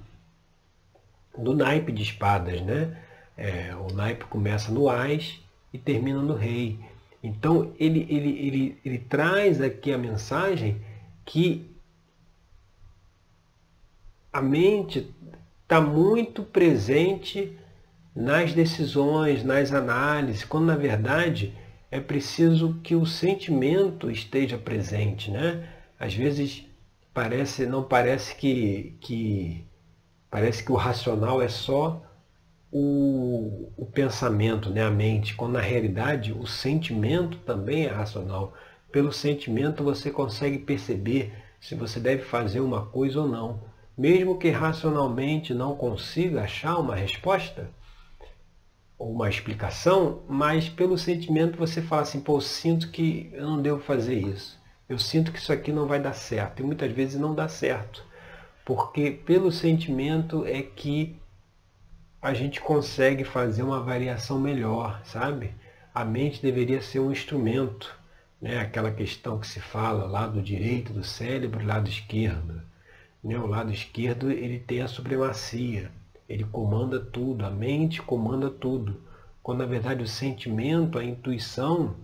do 1.37 1.55
naipe 1.55 1.91
de 1.91 2.03
espadas, 2.03 2.61
né? 2.61 2.97
É, 3.41 3.73
o 3.73 3.93
naipe 3.93 4.25
começa 4.25 4.69
no 4.69 4.89
Ás 4.89 5.39
e 5.71 5.77
termina 5.77 6.21
no 6.21 6.33
Rei. 6.33 6.77
Então 7.23 7.73
ele, 7.79 8.05
ele, 8.09 8.29
ele, 8.37 8.77
ele 8.83 8.97
traz 8.97 9.61
aqui 9.61 9.93
a 9.93 9.97
mensagem 9.97 10.81
que 11.25 11.73
a 14.33 14.41
mente 14.41 15.09
está 15.63 15.79
muito 15.79 16.43
presente 16.43 17.57
nas 18.13 18.51
decisões, 18.51 19.41
nas 19.41 19.71
análises, 19.71 20.43
quando 20.43 20.65
na 20.65 20.75
verdade 20.75 21.55
é 21.89 22.01
preciso 22.01 22.77
que 22.83 22.93
o 22.93 23.05
sentimento 23.05 24.11
esteja 24.11 24.57
presente, 24.57 25.31
né? 25.31 25.65
Às 25.97 26.13
vezes 26.13 26.65
parece, 27.13 27.65
não 27.65 27.83
parece 27.83 28.35
que, 28.35 28.97
que 28.99 29.65
parece 30.29 30.61
que 30.61 30.73
o 30.73 30.75
racional 30.75 31.41
é 31.41 31.47
só 31.47 32.03
o, 32.71 33.71
o 33.77 33.85
pensamento, 33.85 34.69
né, 34.69 34.83
a 34.83 34.91
mente, 34.91 35.35
quando 35.35 35.53
na 35.53 35.61
realidade 35.61 36.31
o 36.33 36.45
sentimento 36.45 37.37
também 37.39 37.85
é 37.85 37.89
racional. 37.89 38.53
Pelo 38.91 39.11
sentimento 39.11 39.83
você 39.83 40.11
consegue 40.11 40.59
perceber 40.59 41.33
se 41.59 41.75
você 41.75 41.99
deve 41.99 42.23
fazer 42.23 42.59
uma 42.59 42.85
coisa 42.85 43.21
ou 43.21 43.27
não, 43.27 43.61
mesmo 43.97 44.37
que 44.37 44.49
racionalmente 44.49 45.53
não 45.53 45.75
consiga 45.75 46.43
achar 46.43 46.77
uma 46.77 46.95
resposta 46.95 47.69
ou 48.97 49.11
uma 49.11 49.29
explicação, 49.29 50.23
mas 50.27 50.69
pelo 50.69 50.97
sentimento 50.97 51.57
você 51.57 51.81
fala 51.81 52.03
assim, 52.03 52.19
pô, 52.19 52.37
eu 52.37 52.41
sinto 52.41 52.91
que 52.91 53.29
eu 53.33 53.43
não 53.43 53.61
devo 53.61 53.79
fazer 53.79 54.15
isso. 54.19 54.59
Eu 54.87 54.97
sinto 54.97 55.31
que 55.31 55.39
isso 55.39 55.53
aqui 55.53 55.71
não 55.71 55.87
vai 55.87 55.99
dar 56.01 56.13
certo. 56.13 56.61
E 56.61 56.65
muitas 56.65 56.91
vezes 56.91 57.19
não 57.19 57.35
dá 57.35 57.47
certo. 57.47 58.03
Porque 58.65 59.11
pelo 59.11 59.51
sentimento 59.51 60.45
é 60.45 60.61
que 60.61 61.15
a 62.21 62.33
gente 62.33 62.59
consegue 62.59 63.23
fazer 63.23 63.63
uma 63.63 63.81
variação 63.81 64.39
melhor, 64.39 65.01
sabe? 65.05 65.53
A 65.93 66.03
mente 66.03 66.41
deveria 66.41 66.81
ser 66.81 66.99
um 66.99 67.11
instrumento, 67.11 67.97
né? 68.41 68.59
Aquela 68.59 68.91
questão 68.91 69.39
que 69.39 69.47
se 69.47 69.59
fala 69.61 70.05
lado 70.05 70.41
direito 70.41 70.91
do 70.91 71.03
cérebro, 71.03 71.65
lado 71.65 71.89
esquerdo. 71.89 72.61
Né? 73.23 73.37
O 73.37 73.47
lado 73.47 73.71
esquerdo 73.71 74.31
ele 74.31 74.59
tem 74.59 74.81
a 74.81 74.87
supremacia, 74.87 75.91
ele 76.27 76.43
comanda 76.43 76.99
tudo, 76.99 77.45
a 77.45 77.49
mente 77.49 78.01
comanda 78.01 78.49
tudo. 78.49 79.01
Quando 79.41 79.59
na 79.59 79.65
verdade 79.65 80.03
o 80.03 80.07
sentimento, 80.07 80.99
a 80.99 81.03
intuição, 81.03 81.95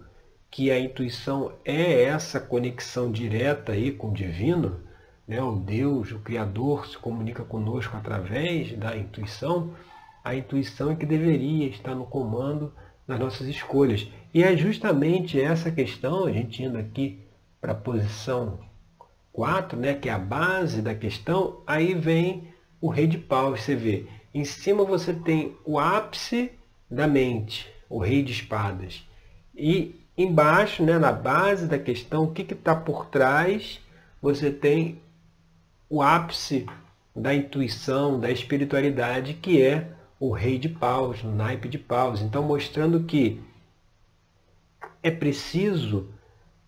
que 0.50 0.72
a 0.72 0.80
intuição 0.80 1.52
é 1.66 2.04
essa 2.04 2.40
conexão 2.40 3.12
direta 3.12 3.74
aí 3.74 3.92
com 3.92 4.10
o 4.10 4.14
divino, 4.14 4.80
né? 5.28 5.42
o 5.42 5.58
Deus, 5.58 6.12
o 6.12 6.20
Criador 6.20 6.88
se 6.88 6.98
comunica 6.98 7.44
conosco 7.44 7.98
através 7.98 8.72
da 8.78 8.96
intuição, 8.96 9.74
a 10.26 10.36
intuição 10.36 10.92
é 10.92 10.96
que 10.96 11.06
deveria 11.06 11.68
estar 11.68 11.94
no 11.94 12.08
comando 12.08 12.74
das 13.08 13.20
nossas 13.20 13.48
escolhas. 13.48 14.10
E 14.34 14.44
é 14.44 14.58
justamente 14.58 15.40
essa 15.40 15.70
questão, 15.70 16.26
a 16.26 16.32
gente 16.32 16.64
indo 16.64 16.80
aqui 16.80 17.20
para 17.62 17.74
a 17.74 17.76
posição 17.76 18.60
4, 19.32 19.80
né, 19.80 19.94
que 19.94 20.10
é 20.10 20.12
a 20.12 20.18
base 20.18 20.82
da 20.82 20.96
questão, 20.96 21.62
aí 21.68 21.94
vem 21.94 22.48
o 22.82 22.90
rei 22.90 23.06
de 23.06 23.20
paus, 23.20 23.62
você 23.62 23.76
vê. 23.76 24.08
Em 24.34 24.44
cima 24.44 24.84
você 24.84 25.14
tem 25.14 25.56
o 25.64 25.78
ápice 25.78 26.52
da 26.90 27.08
mente, 27.08 27.72
o 27.88 28.00
rei 28.00 28.24
de 28.24 28.32
espadas. 28.32 29.08
E 29.56 29.96
embaixo, 30.18 30.84
né, 30.84 30.98
na 30.98 31.12
base 31.12 31.68
da 31.68 31.78
questão, 31.78 32.24
o 32.24 32.32
que 32.32 32.42
está 32.42 32.76
por 32.76 33.06
trás, 33.06 33.80
você 34.20 34.50
tem 34.50 35.00
o 35.88 36.02
ápice 36.02 36.66
da 37.16 37.34
intuição, 37.34 38.20
da 38.20 38.32
espiritualidade, 38.32 39.36
que 39.36 39.62
é 39.62 39.94
o 40.20 40.32
rei 40.32 40.58
de 40.58 40.70
paus, 40.70 41.24
o 41.24 41.28
naipe 41.28 41.68
de 41.68 41.78
paus. 41.78 42.22
Então, 42.22 42.44
mostrando 42.44 43.04
que 43.04 43.42
é 45.04 45.12
preciso 45.12 46.10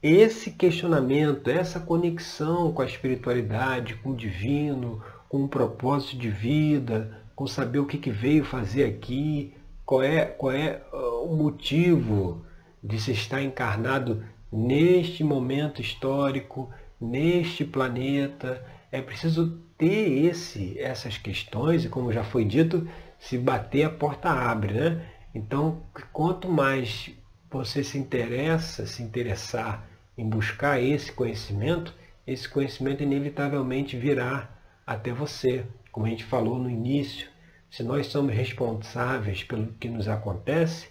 esse 0.02 0.52
questionamento, 0.52 1.50
essa 1.50 1.80
conexão 1.80 2.72
com 2.72 2.82
a 2.82 2.86
espiritualidade, 2.86 3.96
com 3.96 4.12
o 4.12 4.16
divino, 4.16 5.02
com 5.28 5.44
o 5.44 5.48
propósito 5.48 6.18
de 6.18 6.30
vida, 6.30 7.20
com 7.36 7.48
saber 7.48 7.80
o 7.80 7.86
que, 7.86 7.98
que 7.98 8.12
veio 8.12 8.46
fazer 8.46 8.84
aqui, 8.86 9.54
qual 9.86 10.04
é, 10.04 10.26
qual 10.26 10.52
é 10.52 10.82
uh, 10.94 11.24
o 11.26 11.36
motivo 11.36 12.46
de 12.84 13.00
se 13.00 13.12
estar 13.12 13.42
encarnado 13.42 14.24
neste 14.52 15.24
momento 15.24 15.82
histórico, 15.82 16.70
neste 17.00 17.66
planeta. 17.66 18.64
É 18.92 19.02
preciso 19.02 19.60
ter 19.78 20.26
esse, 20.26 20.78
essas 20.80 21.18
questões, 21.18 21.86
e 21.86 21.90
como 21.90 22.12
já 22.12 22.24
foi 22.24 22.46
dito, 22.46 22.88
se 23.20 23.38
bater 23.38 23.84
a 23.84 23.90
porta 23.90 24.30
abre, 24.30 24.74
né? 24.74 25.06
Então, 25.34 25.84
quanto 26.12 26.50
mais 26.50 27.12
você 27.50 27.84
se 27.84 27.98
interessa, 27.98 28.86
se 28.86 29.02
interessar 29.04 29.88
em 30.18 30.28
buscar 30.28 30.82
esse 30.82 31.12
conhecimento, 31.12 31.94
esse 32.26 32.50
conhecimento 32.50 33.04
inevitavelmente 33.04 33.98
virá 33.98 34.50
até 34.86 35.12
você. 35.14 35.66
Como 35.92 36.06
a 36.06 36.10
gente 36.10 36.24
falou 36.24 36.58
no 36.58 36.70
início, 36.70 37.28
se 37.70 37.84
nós 37.84 38.08
somos 38.08 38.34
responsáveis 38.34 39.44
pelo 39.44 39.68
que 39.74 39.90
nos 39.90 40.08
acontece, 40.08 40.90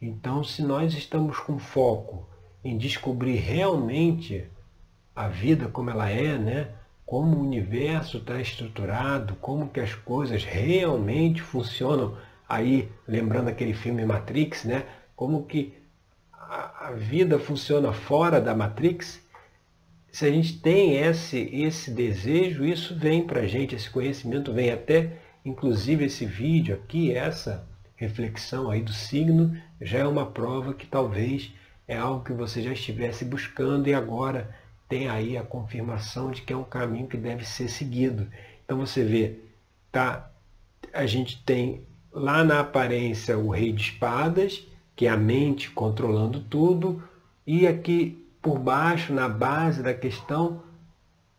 então 0.00 0.42
se 0.44 0.62
nós 0.62 0.94
estamos 0.94 1.38
com 1.38 1.58
foco 1.58 2.28
em 2.64 2.76
descobrir 2.76 3.36
realmente 3.36 4.46
a 5.14 5.28
vida 5.28 5.68
como 5.68 5.90
ela 5.90 6.08
é, 6.08 6.38
né? 6.38 6.68
Como 7.12 7.36
o 7.36 7.42
universo 7.42 8.16
está 8.16 8.40
estruturado, 8.40 9.34
como 9.34 9.68
que 9.68 9.80
as 9.80 9.94
coisas 9.94 10.44
realmente 10.44 11.42
funcionam. 11.42 12.16
Aí, 12.48 12.88
lembrando 13.06 13.48
aquele 13.48 13.74
filme 13.74 14.02
Matrix, 14.06 14.64
né? 14.64 14.86
Como 15.14 15.44
que 15.44 15.74
a, 16.32 16.86
a 16.88 16.92
vida 16.92 17.38
funciona 17.38 17.92
fora 17.92 18.40
da 18.40 18.54
Matrix. 18.54 19.20
Se 20.10 20.24
a 20.24 20.30
gente 20.30 20.58
tem 20.58 20.96
esse, 20.96 21.36
esse 21.54 21.90
desejo, 21.90 22.64
isso 22.64 22.96
vem 22.98 23.26
para 23.26 23.40
a 23.40 23.46
gente, 23.46 23.74
esse 23.74 23.90
conhecimento 23.90 24.50
vem 24.50 24.70
até, 24.70 25.18
inclusive 25.44 26.06
esse 26.06 26.24
vídeo 26.24 26.74
aqui, 26.74 27.14
essa 27.14 27.68
reflexão 27.94 28.70
aí 28.70 28.80
do 28.80 28.94
signo, 28.94 29.54
já 29.78 29.98
é 29.98 30.06
uma 30.06 30.24
prova 30.24 30.72
que 30.72 30.86
talvez 30.86 31.52
é 31.86 31.94
algo 31.94 32.24
que 32.24 32.32
você 32.32 32.62
já 32.62 32.72
estivesse 32.72 33.22
buscando 33.22 33.86
e 33.86 33.92
agora 33.92 34.61
tem 34.92 35.08
aí 35.08 35.38
a 35.38 35.42
confirmação 35.42 36.30
de 36.30 36.42
que 36.42 36.52
é 36.52 36.56
um 36.56 36.64
caminho 36.64 37.06
que 37.06 37.16
deve 37.16 37.46
ser 37.46 37.66
seguido. 37.68 38.28
Então 38.62 38.76
você 38.76 39.02
vê, 39.02 39.38
tá? 39.90 40.30
A 40.92 41.06
gente 41.06 41.42
tem 41.44 41.86
lá 42.12 42.44
na 42.44 42.60
aparência 42.60 43.38
o 43.38 43.48
rei 43.48 43.72
de 43.72 43.84
espadas, 43.84 44.68
que 44.94 45.06
é 45.06 45.08
a 45.08 45.16
mente 45.16 45.70
controlando 45.70 46.40
tudo, 46.40 47.02
e 47.46 47.66
aqui 47.66 48.22
por 48.42 48.58
baixo, 48.58 49.14
na 49.14 49.30
base 49.30 49.82
da 49.82 49.94
questão, 49.94 50.62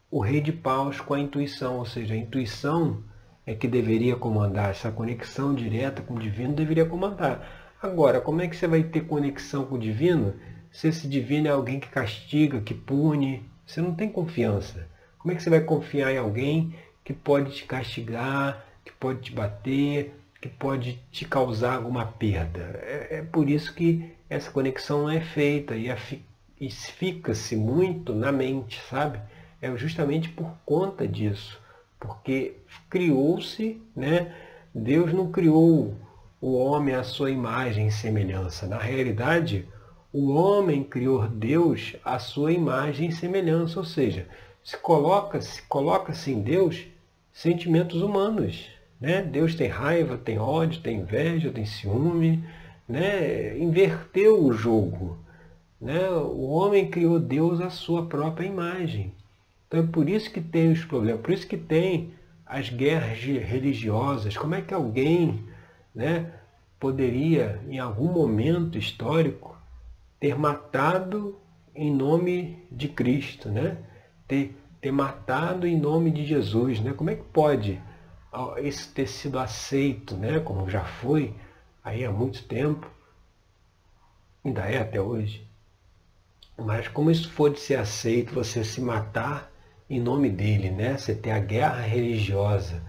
o 0.09 0.19
rei 0.19 0.41
de 0.41 0.51
paus 0.51 0.99
com 0.99 1.13
a 1.13 1.19
intuição, 1.19 1.77
ou 1.77 1.85
seja, 1.85 2.15
a 2.15 2.17
intuição 2.17 3.03
é 3.45 3.53
que 3.53 3.67
deveria 3.67 4.15
comandar, 4.15 4.71
essa 4.71 4.91
conexão 4.91 5.53
direta 5.53 6.01
com 6.01 6.15
o 6.15 6.19
divino 6.19 6.55
deveria 6.55 6.87
comandar. 6.87 7.75
Agora, 7.79 8.19
como 8.19 8.41
é 8.41 8.47
que 8.47 8.55
você 8.55 8.65
vai 8.65 8.81
ter 8.81 9.01
conexão 9.01 9.63
com 9.65 9.75
o 9.75 9.79
divino 9.79 10.33
se 10.73 10.87
esse 10.87 11.07
divino 11.07 11.47
é 11.47 11.51
alguém 11.51 11.79
que 11.79 11.87
castiga, 11.87 12.59
que 12.59 12.73
pune, 12.73 13.45
você 13.65 13.79
não 13.79 13.93
tem 13.93 14.09
confiança. 14.09 14.89
Como 15.19 15.31
é 15.31 15.35
que 15.35 15.43
você 15.43 15.49
vai 15.49 15.61
confiar 15.61 16.11
em 16.11 16.17
alguém 16.17 16.75
que 17.03 17.13
pode 17.13 17.55
te 17.55 17.63
castigar, 17.63 18.65
que 18.83 18.91
pode 18.91 19.21
te 19.21 19.31
bater, 19.31 20.19
que 20.41 20.49
pode 20.49 20.99
te 21.11 21.25
causar 21.25 21.75
alguma 21.75 22.07
perda? 22.07 22.81
É, 22.81 23.19
é 23.19 23.21
por 23.21 23.47
isso 23.49 23.73
que 23.75 24.11
essa 24.27 24.49
conexão 24.49 25.03
não 25.03 25.09
é 25.11 25.21
feita 25.21 25.75
e, 25.75 25.89
e 26.59 26.71
fica-se 26.71 27.55
muito 27.55 28.15
na 28.15 28.31
mente, 28.31 28.81
sabe? 28.89 29.19
É 29.61 29.73
justamente 29.77 30.27
por 30.27 30.51
conta 30.65 31.07
disso. 31.07 31.61
Porque 31.99 32.57
criou-se, 32.89 33.79
né? 33.95 34.35
Deus 34.73 35.13
não 35.13 35.31
criou 35.31 35.95
o 36.41 36.57
homem 36.57 36.95
à 36.95 37.03
sua 37.03 37.29
imagem 37.29 37.87
e 37.87 37.91
semelhança. 37.91 38.65
Na 38.65 38.79
realidade, 38.79 39.67
o 40.13 40.31
homem 40.31 40.83
criou 40.83 41.27
Deus 41.27 41.95
à 42.05 42.19
sua 42.19 42.51
imagem 42.51 43.09
e 43.09 43.11
semelhança, 43.11 43.79
ou 43.79 43.85
seja, 43.85 44.27
se 44.63 44.77
coloca 44.77 45.41
se 45.41 45.63
coloca 45.63 46.13
em 46.27 46.39
Deus 46.39 46.85
sentimentos 47.31 47.99
humanos, 47.99 48.69
né? 49.01 49.23
Deus 49.23 49.55
tem 49.55 49.67
raiva, 49.67 50.15
tem 50.15 50.37
ódio, 50.37 50.81
tem 50.81 50.99
inveja, 50.99 51.51
tem 51.51 51.65
ciúme, 51.65 52.43
né? 52.87 53.57
Inverteu 53.57 54.45
o 54.45 54.53
jogo, 54.53 55.17
né? 55.81 56.07
O 56.09 56.49
homem 56.51 56.91
criou 56.91 57.19
Deus 57.19 57.59
à 57.59 57.71
sua 57.71 58.05
própria 58.05 58.45
imagem. 58.45 59.11
Então 59.67 59.79
é 59.79 59.87
por 59.87 60.07
isso 60.07 60.31
que 60.31 60.41
tem 60.41 60.71
os 60.71 60.85
problemas, 60.85 61.21
por 61.21 61.33
isso 61.33 61.47
que 61.47 61.57
tem 61.57 62.11
as 62.45 62.69
guerras 62.69 63.17
religiosas. 63.17 64.37
Como 64.37 64.53
é 64.53 64.61
que 64.61 64.75
alguém, 64.75 65.43
né, 65.95 66.31
poderia 66.79 67.59
em 67.67 67.79
algum 67.79 68.11
momento 68.11 68.77
histórico 68.77 69.52
ter 70.23 70.37
matado 70.37 71.37
em 71.75 71.93
nome 71.93 72.65
de 72.71 72.87
Cristo, 72.87 73.49
né? 73.49 73.75
Ter, 74.25 74.57
ter 74.79 74.89
matado 74.89 75.67
em 75.67 75.77
nome 75.77 76.11
de 76.11 76.25
Jesus, 76.25 76.79
né? 76.79 76.93
Como 76.93 77.09
é 77.09 77.15
que 77.15 77.25
pode 77.25 77.81
isso 78.61 78.93
ter 78.93 79.05
sido 79.05 79.37
aceito, 79.37 80.15
né? 80.15 80.39
Como 80.39 80.69
já 80.69 80.85
foi 80.85 81.35
aí 81.83 82.05
há 82.05 82.09
muito 82.09 82.41
tempo, 82.45 82.89
ainda 84.45 84.61
é 84.61 84.79
até 84.79 85.01
hoje. 85.01 85.45
Mas 86.57 86.87
como 86.87 87.11
isso 87.11 87.29
pode 87.33 87.59
ser 87.59 87.75
aceito, 87.75 88.33
você 88.33 88.63
se 88.63 88.79
matar 88.79 89.51
em 89.89 89.99
nome 89.99 90.29
dele, 90.29 90.71
né? 90.71 90.97
Você 90.97 91.13
ter 91.13 91.31
a 91.31 91.39
guerra 91.39 91.81
religiosa, 91.81 92.81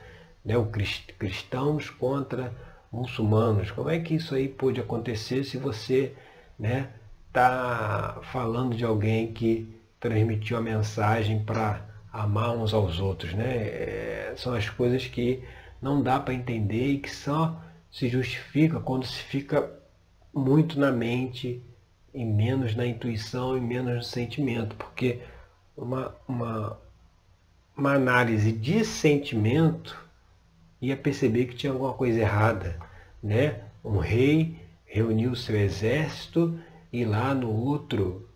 né? 0.44 0.57
O 0.57 0.66
cristãos 0.66 1.90
contra 1.90 2.55
muçulmanos. 2.92 3.73
Como 3.73 3.90
é 3.90 3.99
que 3.99 4.14
isso 4.14 4.37
aí 4.37 4.49
pôde 4.49 4.81
acontecer 4.81 5.42
se 5.42 5.59
você, 5.59 6.14
né? 6.57 6.90
Está 7.35 8.20
falando 8.31 8.77
de 8.77 8.85
alguém 8.85 9.33
que 9.33 9.68
transmitiu 9.99 10.57
a 10.57 10.61
mensagem 10.61 11.42
para 11.42 11.85
amar 12.12 12.57
uns 12.57 12.73
aos 12.73 13.01
outros. 13.01 13.35
Né? 13.35 13.57
É, 13.57 14.35
são 14.37 14.55
as 14.55 14.70
coisas 14.70 15.05
que 15.07 15.42
não 15.83 16.01
dá 16.01 16.20
para 16.20 16.33
entender 16.33 16.92
e 16.92 16.99
que 16.99 17.11
só 17.11 17.61
se 17.90 18.09
justifica 18.09 18.79
quando 18.79 19.05
se 19.05 19.20
fica 19.20 19.68
muito 20.33 20.79
na 20.79 20.92
mente 20.92 21.61
e 22.14 22.25
menos 22.25 22.77
na 22.77 22.87
intuição 22.87 23.57
e 23.57 23.61
menos 23.61 23.94
no 23.97 24.03
sentimento, 24.05 24.77
porque 24.77 25.18
uma, 25.77 26.14
uma, 26.29 26.79
uma 27.77 27.94
análise 27.94 28.53
de 28.53 28.85
sentimento 28.85 29.99
ia 30.81 30.97
perceber 30.97 31.47
que 31.47 31.57
tinha 31.57 31.73
alguma 31.73 31.94
coisa 31.94 32.20
errada. 32.20 32.79
Né? 33.20 33.61
Um 33.85 33.99
rei 33.99 34.57
reuniu 34.87 35.35
seu 35.35 35.57
exército 35.57 36.57
e 36.94 37.04
lá 37.04 37.35
no 37.35 37.50
outro, 37.50 38.28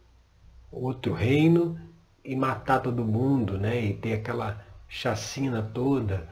outro 0.73 1.13
reino 1.13 1.79
e 2.25 2.35
matar 2.35 2.81
todo 2.81 3.05
mundo, 3.05 3.57
né? 3.57 3.81
E 3.81 3.95
ter 3.95 4.15
aquela 4.15 4.67
chacina 4.89 5.63
toda. 5.63 6.29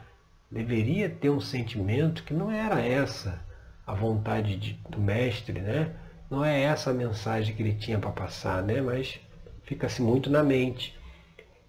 Deveria 0.50 1.08
ter 1.08 1.30
um 1.30 1.40
sentimento 1.40 2.24
que 2.24 2.34
não 2.34 2.50
era 2.50 2.80
essa 2.80 3.40
a 3.86 3.94
vontade 3.94 4.56
de, 4.56 4.72
do 4.90 4.98
mestre, 4.98 5.60
né? 5.60 5.94
Não 6.28 6.44
é 6.44 6.62
essa 6.62 6.90
a 6.90 6.94
mensagem 6.94 7.54
que 7.54 7.62
ele 7.62 7.74
tinha 7.74 7.96
para 7.96 8.10
passar, 8.10 8.60
né? 8.60 8.80
Mas 8.80 9.20
fica-se 9.62 10.02
muito 10.02 10.28
na 10.28 10.42
mente. 10.42 10.98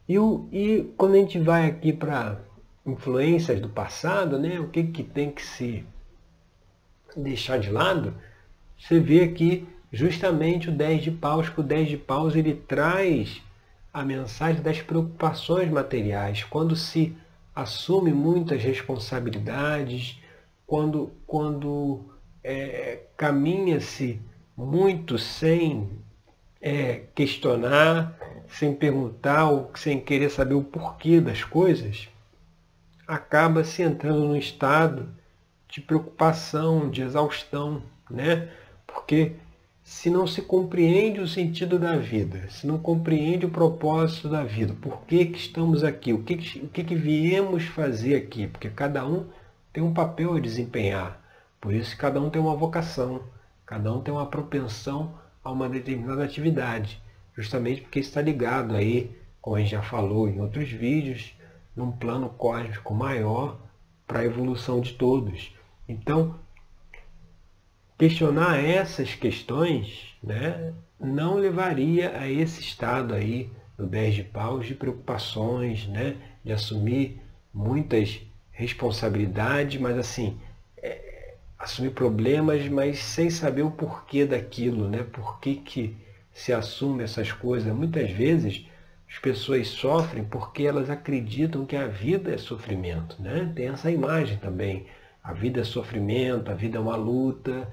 E, 0.10 0.18
o, 0.18 0.50
e 0.52 0.92
quando 0.98 1.14
a 1.14 1.18
gente 1.18 1.38
vai 1.38 1.68
aqui 1.68 1.94
para 1.94 2.40
influências 2.84 3.62
do 3.62 3.70
passado, 3.70 4.40
né? 4.40 4.60
O 4.60 4.70
que, 4.70 4.86
que 4.86 5.04
tem 5.04 5.30
que 5.30 5.44
se 5.44 5.86
deixar 7.16 7.60
de 7.60 7.70
lado? 7.70 8.16
Você 8.76 9.00
vê 9.00 9.22
aqui 9.22 9.68
justamente 9.92 10.70
o 10.70 10.72
10 10.72 11.04
de 11.04 11.12
paus, 11.12 11.50
que 11.50 11.60
o 11.60 11.64
10 11.64 11.90
de 11.90 11.98
paus 11.98 12.36
ele 12.36 12.54
traz 12.54 13.42
a 13.94 14.04
mensagem 14.04 14.62
das 14.62 14.82
preocupações 14.82 15.70
materiais, 15.72 16.44
quando 16.44 16.76
se 16.76 17.16
assume 17.56 18.12
muitas 18.12 18.62
responsabilidades, 18.62 20.22
quando, 20.68 21.12
quando 21.26 22.02
é, 22.44 23.00
caminha-se 23.16 24.22
muito 24.56 25.18
sem 25.18 25.90
é, 26.62 27.04
questionar, 27.16 28.16
sem 28.48 28.74
perguntar, 28.74 29.50
ou 29.50 29.72
sem 29.76 30.00
querer 30.00 30.30
saber 30.30 30.54
o 30.54 30.64
porquê 30.64 31.20
das 31.20 31.44
coisas, 31.44 32.08
acaba 33.08 33.64
se 33.64 33.82
entrando 33.82 34.20
num 34.20 34.36
estado 34.36 35.10
de 35.68 35.82
preocupação, 35.82 36.90
de 36.90 37.02
exaustão, 37.02 37.82
né? 38.10 38.50
Porque 38.86 39.34
se 39.88 40.10
não 40.10 40.28
se 40.28 40.42
compreende 40.42 41.22
o 41.22 41.28
sentido 41.28 41.80
da 41.80 41.96
vida, 41.96 42.50
se 42.50 42.68
não 42.68 42.78
compreende 42.78 43.46
o 43.46 43.50
propósito 43.50 44.28
da 44.28 44.44
vida, 44.44 44.76
por 44.82 45.04
que, 45.04 45.28
que 45.28 45.40
estamos 45.40 45.82
aqui, 45.82 46.12
o 46.12 46.24
que, 46.24 46.34
o 46.62 46.68
que, 46.68 46.84
que 46.84 46.94
viemos 46.94 47.64
fazer 47.64 48.16
aqui, 48.16 48.48
porque 48.48 48.70
cada 48.70 49.08
um 49.08 49.30
tem 49.72 49.82
um 49.82 49.94
papel 49.94 50.34
a 50.34 50.42
desempenhar, 50.42 51.24
por 51.62 51.74
isso 51.74 51.96
cada 51.96 52.20
um 52.20 52.30
tem 52.30 52.42
uma 52.42 52.54
vocação, 52.54 53.24
cada 53.66 53.94
um 53.94 54.02
tem 54.02 54.14
uma 54.14 54.26
propensão 54.26 55.18
a 55.42 55.50
uma 55.50 55.70
determinada 55.70 56.22
atividade, 56.22 57.02
justamente 57.34 57.82
porque 57.82 58.00
está 58.00 58.22
ligado 58.22 58.76
aí, 58.76 59.18
como 59.42 59.56
a 59.56 59.60
gente 59.62 59.72
já 59.72 59.82
falou 59.82 60.28
em 60.28 60.42
outros 60.42 60.70
vídeos, 60.70 61.34
num 61.74 61.94
plano 61.94 62.28
cósmico 62.28 62.94
maior 62.94 63.58
para 64.06 64.20
a 64.20 64.26
evolução 64.26 64.82
de 64.82 64.96
todos. 64.96 65.56
Então, 65.88 66.36
questionar 67.98 68.64
essas 68.64 69.16
questões 69.16 70.16
né, 70.24 70.74
não 71.00 71.36
levaria 71.36 72.18
a 72.18 72.30
esse 72.30 72.62
estado 72.62 73.14
aí 73.14 73.50
do 73.78 73.86
10 73.86 74.16
de 74.16 74.24
paus 74.24 74.66
de 74.66 74.76
preocupações, 74.76 75.88
né, 75.88 76.16
de 76.44 76.52
assumir 76.52 77.20
muitas 77.54 78.22
responsabilidades, 78.52 79.80
mas 79.80 79.98
assim, 79.98 80.38
é, 80.78 81.36
assumir 81.58 81.92
problemas, 81.92 82.68
mas 82.68 83.00
sem 83.00 83.30
saber 83.30 83.62
o 83.62 83.72
porquê 83.72 84.26
daquilo, 84.26 84.88
né? 84.90 85.04
Por 85.04 85.40
que, 85.40 85.56
que 85.56 85.96
se 86.38 86.54
assume 86.54 87.04
essas 87.04 87.32
coisas. 87.32 87.74
Muitas 87.74 88.12
vezes 88.12 88.66
as 89.10 89.18
pessoas 89.18 89.68
sofrem 89.70 90.24
porque 90.24 90.64
elas 90.64 90.90
acreditam 90.90 91.66
que 91.66 91.76
a 91.76 91.88
vida 91.88 92.32
é 92.32 92.38
sofrimento, 92.38 93.20
né? 93.20 93.52
Tem 93.56 93.70
essa 93.70 93.90
imagem 93.90 94.38
também. 94.38 94.86
A 95.28 95.34
vida 95.34 95.60
é 95.60 95.64
sofrimento, 95.66 96.50
a 96.50 96.54
vida 96.54 96.78
é 96.78 96.80
uma 96.80 96.96
luta, 96.96 97.68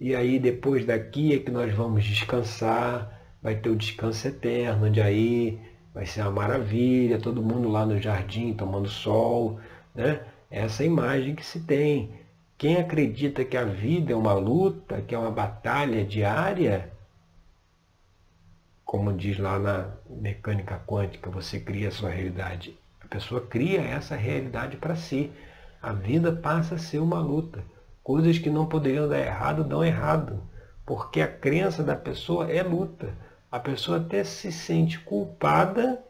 e 0.00 0.12
aí 0.12 0.40
depois 0.40 0.84
daqui 0.84 1.32
é 1.32 1.38
que 1.38 1.52
nós 1.52 1.72
vamos 1.72 2.04
descansar, 2.04 3.22
vai 3.40 3.54
ter 3.54 3.70
o 3.70 3.76
descanso 3.76 4.26
eterno, 4.26 4.86
onde 4.86 5.00
aí 5.00 5.56
vai 5.94 6.04
ser 6.04 6.22
uma 6.22 6.32
maravilha, 6.32 7.20
todo 7.20 7.40
mundo 7.40 7.68
lá 7.68 7.86
no 7.86 8.02
jardim 8.02 8.52
tomando 8.54 8.88
sol, 8.88 9.60
né? 9.94 10.20
Essa 10.50 10.82
é 10.82 10.86
imagem 10.86 11.36
que 11.36 11.46
se 11.46 11.60
tem. 11.60 12.10
Quem 12.58 12.76
acredita 12.76 13.44
que 13.44 13.56
a 13.56 13.64
vida 13.64 14.12
é 14.12 14.16
uma 14.16 14.32
luta, 14.34 15.00
que 15.00 15.14
é 15.14 15.18
uma 15.18 15.30
batalha 15.30 16.04
diária, 16.04 16.90
como 18.84 19.12
diz 19.12 19.38
lá 19.38 19.60
na 19.60 19.90
mecânica 20.10 20.82
quântica, 20.84 21.30
você 21.30 21.60
cria 21.60 21.86
a 21.86 21.92
sua 21.92 22.10
realidade. 22.10 22.76
A 23.00 23.06
pessoa 23.06 23.40
cria 23.40 23.80
essa 23.80 24.16
realidade 24.16 24.76
para 24.76 24.96
si 24.96 25.30
a 25.86 25.92
vida 25.92 26.32
passa 26.32 26.74
a 26.74 26.78
ser 26.78 26.98
uma 26.98 27.20
luta. 27.20 27.62
Coisas 28.02 28.40
que 28.40 28.50
não 28.50 28.66
poderiam 28.66 29.08
dar 29.08 29.20
errado, 29.20 29.62
dão 29.62 29.84
errado. 29.84 30.42
Porque 30.84 31.20
a 31.20 31.28
crença 31.28 31.80
da 31.80 31.94
pessoa 31.94 32.50
é 32.50 32.60
luta. 32.60 33.14
A 33.52 33.60
pessoa 33.60 33.98
até 33.98 34.24
se 34.24 34.50
sente 34.50 34.98
culpada 34.98 36.02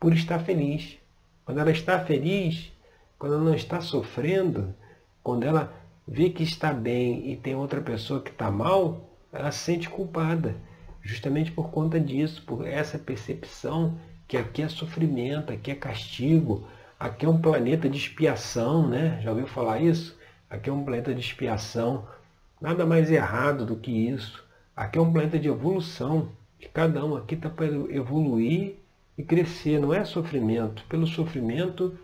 por 0.00 0.14
estar 0.14 0.38
feliz. 0.38 0.96
Quando 1.44 1.58
ela 1.58 1.70
está 1.70 2.00
feliz, 2.00 2.72
quando 3.18 3.34
ela 3.34 3.44
não 3.44 3.54
está 3.54 3.82
sofrendo, 3.82 4.74
quando 5.22 5.44
ela 5.44 5.74
vê 6.08 6.30
que 6.30 6.42
está 6.42 6.72
bem 6.72 7.30
e 7.30 7.36
tem 7.36 7.54
outra 7.54 7.82
pessoa 7.82 8.22
que 8.22 8.30
está 8.30 8.50
mal, 8.50 9.10
ela 9.30 9.52
se 9.52 9.58
sente 9.58 9.90
culpada. 9.90 10.56
Justamente 11.02 11.52
por 11.52 11.70
conta 11.70 12.00
disso, 12.00 12.42
por 12.46 12.66
essa 12.66 12.98
percepção 12.98 13.98
que 14.26 14.38
aqui 14.38 14.62
é 14.62 14.70
sofrimento, 14.70 15.52
aqui 15.52 15.70
é 15.70 15.74
castigo, 15.74 16.66
Aqui 16.98 17.26
é 17.26 17.28
um 17.28 17.40
planeta 17.40 17.90
de 17.90 17.98
expiação, 17.98 18.88
né? 18.88 19.20
Já 19.22 19.30
ouviu 19.30 19.46
falar 19.46 19.80
isso? 19.82 20.18
Aqui 20.48 20.70
é 20.70 20.72
um 20.72 20.82
planeta 20.82 21.14
de 21.14 21.20
expiação. 21.20 22.08
Nada 22.58 22.86
mais 22.86 23.10
errado 23.10 23.66
do 23.66 23.76
que 23.76 23.90
isso. 23.90 24.42
Aqui 24.74 24.98
é 24.98 25.02
um 25.02 25.12
planeta 25.12 25.38
de 25.38 25.46
evolução. 25.46 26.30
Que 26.58 26.68
cada 26.68 27.04
um 27.04 27.14
aqui 27.14 27.34
está 27.34 27.50
para 27.50 27.66
evoluir 27.66 28.76
e 29.18 29.22
crescer. 29.22 29.78
Não 29.78 29.92
é 29.92 30.06
sofrimento. 30.06 30.84
Pelo 30.88 31.06
sofrimento 31.06 31.98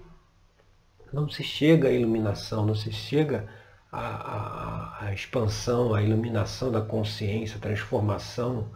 não 1.10 1.26
se 1.28 1.42
chega 1.42 1.88
à 1.88 1.92
iluminação, 1.92 2.66
não 2.66 2.74
se 2.74 2.92
chega 2.92 3.48
à, 3.90 4.00
à, 4.00 5.06
à 5.06 5.12
expansão, 5.14 5.94
à 5.94 6.02
iluminação 6.02 6.70
da 6.70 6.82
consciência, 6.82 7.56
à 7.56 7.60
transformação 7.60 8.68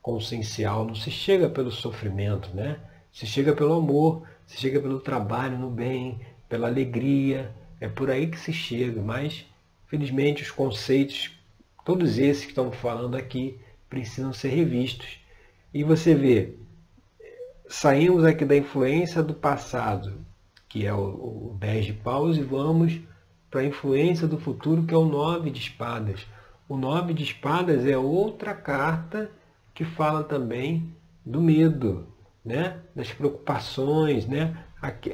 consciencial. 0.00 0.84
Não 0.84 0.96
se 0.96 1.10
chega 1.10 1.48
pelo 1.48 1.70
sofrimento, 1.70 2.50
né? 2.52 2.80
Se 3.12 3.26
chega 3.26 3.54
pelo 3.54 3.74
amor. 3.74 4.26
Se 4.52 4.58
chega 4.58 4.78
pelo 4.78 5.00
trabalho 5.00 5.58
no 5.58 5.70
bem, 5.70 6.20
pela 6.46 6.68
alegria, 6.68 7.50
é 7.80 7.88
por 7.88 8.10
aí 8.10 8.26
que 8.26 8.38
se 8.38 8.52
chega. 8.52 9.00
Mas, 9.00 9.46
felizmente, 9.86 10.42
os 10.42 10.50
conceitos, 10.50 11.30
todos 11.86 12.18
esses 12.18 12.44
que 12.44 12.50
estamos 12.50 12.76
falando 12.76 13.16
aqui, 13.16 13.58
precisam 13.88 14.30
ser 14.30 14.50
revistos. 14.50 15.18
E 15.72 15.82
você 15.82 16.14
vê, 16.14 16.52
saímos 17.66 18.26
aqui 18.26 18.44
da 18.44 18.54
influência 18.54 19.22
do 19.22 19.32
passado, 19.32 20.20
que 20.68 20.86
é 20.86 20.92
o, 20.92 21.52
o 21.52 21.56
10 21.58 21.86
de 21.86 21.92
paus, 21.94 22.36
e 22.36 22.42
vamos 22.42 23.00
para 23.50 23.62
a 23.62 23.66
influência 23.66 24.28
do 24.28 24.38
futuro, 24.38 24.82
que 24.82 24.92
é 24.92 24.98
o 24.98 25.06
9 25.06 25.50
de 25.50 25.60
espadas. 25.60 26.26
O 26.68 26.76
9 26.76 27.14
de 27.14 27.24
espadas 27.24 27.86
é 27.86 27.96
outra 27.96 28.54
carta 28.54 29.30
que 29.72 29.82
fala 29.82 30.22
também 30.22 30.94
do 31.24 31.40
medo, 31.40 32.11
né? 32.44 32.78
das 32.94 33.12
preocupações. 33.12 34.26
Né? 34.26 34.56
Aqui, 34.80 35.10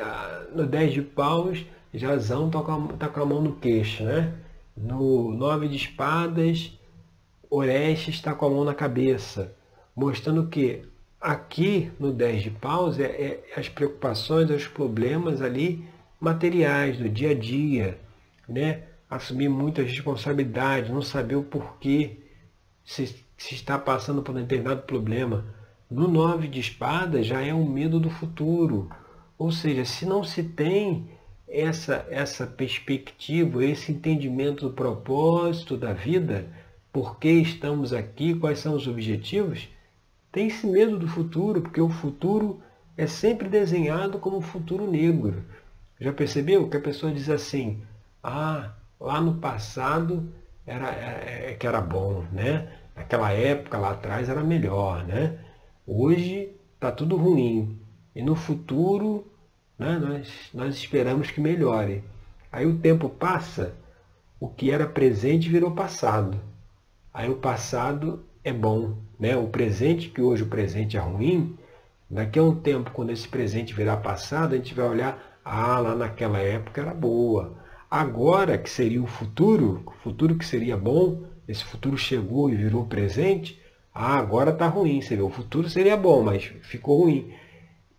no 0.55 0.67
10 0.67 0.93
de 0.93 1.03
paus, 1.03 1.65
Jazão 1.93 2.47
está 2.47 2.63
com, 2.63 2.87
tá 2.89 3.09
com 3.09 3.21
a 3.21 3.27
mão 3.27 3.43
no 3.43 3.57
queixo. 3.57 4.03
Né? 4.05 4.33
No 4.77 5.35
9 5.35 5.69
de 5.69 5.77
espadas, 5.77 6.73
Orestes 7.51 8.17
está 8.17 8.35
com 8.35 8.47
a 8.47 8.51
mão 8.51 8.65
na 8.65 8.75
cabeça. 8.75 9.55
Mostrando 9.95 10.47
que 10.47 10.83
aqui 11.21 11.91
no 11.99 12.13
10 12.13 12.43
de 12.43 12.51
paus 12.51 12.99
é, 12.99 13.05
é 13.05 13.45
as 13.57 13.69
preocupações, 13.69 14.51
os 14.51 14.67
problemas 14.67 15.43
ali 15.43 15.85
materiais 16.21 16.99
do 16.99 17.09
dia 17.09 17.31
a 17.31 17.35
dia. 17.35 17.99
Né? 18.49 18.83
Assumir 19.11 19.49
muitas 19.49 19.91
responsabilidades, 19.91 20.91
não 20.91 21.03
saber 21.03 21.37
o 21.37 21.43
porquê 21.43 22.19
se, 22.85 23.07
se 23.37 23.55
está 23.55 23.79
passando 23.79 24.23
por 24.23 24.35
um 24.35 24.41
determinado 24.41 24.83
problema 24.83 25.45
no 25.91 26.07
nove 26.07 26.49
de 26.49 26.61
espadas 26.61 27.27
já 27.27 27.41
é 27.41 27.53
um 27.55 27.67
medo 27.67 27.99
do 27.99 28.11
futuro. 28.11 28.91
Ou 29.39 29.51
seja, 29.51 29.85
se 29.85 30.05
não 30.05 30.23
se 30.23 30.43
tem 30.43 31.09
essa, 31.49 32.07
essa 32.11 32.47
perspectiva, 32.47 33.65
esse 33.65 33.93
entendimento 33.93 34.69
do 34.69 34.75
propósito 34.75 35.77
da 35.77 35.93
vida, 35.93 36.47
por 36.93 37.19
que 37.19 37.31
estamos 37.31 37.93
aqui, 37.93 38.35
quais 38.35 38.59
são 38.59 38.75
os 38.75 38.87
objetivos, 38.87 39.69
tem 40.31 40.49
esse 40.49 40.67
medo 40.67 40.99
do 40.99 41.09
futuro, 41.09 41.63
porque 41.63 41.81
o 41.81 41.89
futuro 41.89 42.61
é 42.97 43.07
sempre 43.07 43.49
desenhado 43.49 44.19
como 44.19 44.37
um 44.37 44.43
futuro 44.43 44.91
negro. 44.91 45.43
Já 46.01 46.13
percebeu 46.13 46.69
que 46.69 46.77
a 46.77 46.81
pessoa 46.81 47.13
diz 47.13 47.31
assim, 47.31 47.83
ah, 48.23 48.73
lá 49.01 49.21
no 49.21 49.37
passado 49.37 50.29
era, 50.67 50.91
é, 50.91 51.53
é 51.53 51.55
que 51.55 51.67
era 51.67 51.81
bom, 51.81 52.25
né? 52.33 52.73
Naquela 52.95 53.33
época 53.33 53.79
lá 53.79 53.93
atrás 53.93 54.29
era 54.29 54.43
melhor, 54.43 55.05
né? 55.07 55.39
Hoje 55.91 56.51
está 56.75 56.93
tudo 56.93 57.17
ruim. 57.17 57.81
E 58.15 58.21
no 58.23 58.35
futuro 58.37 59.27
né, 59.79 59.99
nós, 59.99 60.51
nós 60.53 60.75
esperamos 60.75 61.31
que 61.31 61.41
melhore. 61.41 62.05
Aí 62.53 62.67
o 62.67 62.77
tempo 62.77 63.09
passa, 63.09 63.75
o 64.39 64.49
que 64.51 64.71
era 64.71 64.87
presente 64.87 65.49
virou 65.49 65.71
passado. 65.71 66.39
Aí 67.13 67.31
o 67.31 67.37
passado 67.37 68.23
é 68.45 68.53
bom. 68.53 68.99
Né? 69.19 69.35
O 69.35 69.49
presente, 69.49 70.11
que 70.11 70.21
hoje 70.21 70.43
o 70.43 70.49
presente 70.49 70.99
é 70.99 71.01
ruim, 71.01 71.57
daqui 72.11 72.39
a 72.39 72.43
um 72.43 72.55
tempo, 72.55 72.91
quando 72.91 73.09
esse 73.09 73.27
presente 73.27 73.73
virar 73.73 73.97
passado, 73.97 74.53
a 74.53 74.59
gente 74.59 74.75
vai 74.75 74.87
olhar, 74.87 75.41
ah, 75.43 75.79
lá 75.79 75.95
naquela 75.95 76.39
época 76.39 76.83
era 76.83 76.93
boa. 76.93 77.57
Agora, 77.91 78.59
que 78.59 78.69
seria 78.69 79.03
o 79.03 79.07
futuro, 79.07 79.83
o 79.87 79.93
futuro 79.93 80.37
que 80.37 80.45
seria 80.45 80.77
bom, 80.77 81.23
esse 81.49 81.65
futuro 81.65 81.97
chegou 81.97 82.51
e 82.51 82.57
virou 82.57 82.85
presente, 82.85 83.59
ah, 84.01 84.17
agora 84.17 84.51
está 84.53 84.69
ruim. 84.69 85.03
Você 85.03 85.17
vê, 85.17 85.23
o 85.23 85.29
futuro 85.29 85.69
seria 85.69 85.97
bom, 85.97 86.23
mas 86.23 86.45
ficou 86.63 87.03
ruim. 87.03 87.35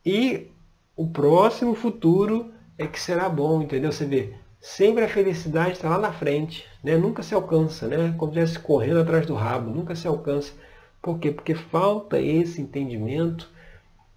E 0.06 0.48
o 0.96 1.08
próximo 1.08 1.76
futuro 1.76 2.54
é 2.78 2.88
que 2.88 2.98
será 2.98 3.28
bom, 3.28 3.62
entendeu? 3.62 3.92
Você 3.92 4.06
vê, 4.06 4.34
sempre 4.62 5.04
a 5.04 5.10
felicidade 5.10 5.74
está 5.74 5.90
lá 5.90 5.98
na 5.98 6.14
frente, 6.14 6.66
né? 6.82 6.96
nunca 6.96 7.22
se 7.22 7.34
alcança, 7.34 7.86
né? 7.86 8.16
como 8.18 8.32
se 8.32 8.40
estivesse 8.40 8.66
correndo 8.66 9.02
atrás 9.02 9.26
do 9.26 9.36
rabo, 9.36 9.70
nunca 9.70 9.94
se 9.94 10.08
alcança. 10.08 10.54
Por 11.02 11.20
quê? 11.20 11.32
Porque 11.32 11.54
falta 11.54 12.18
esse 12.18 12.62
entendimento 12.62 13.50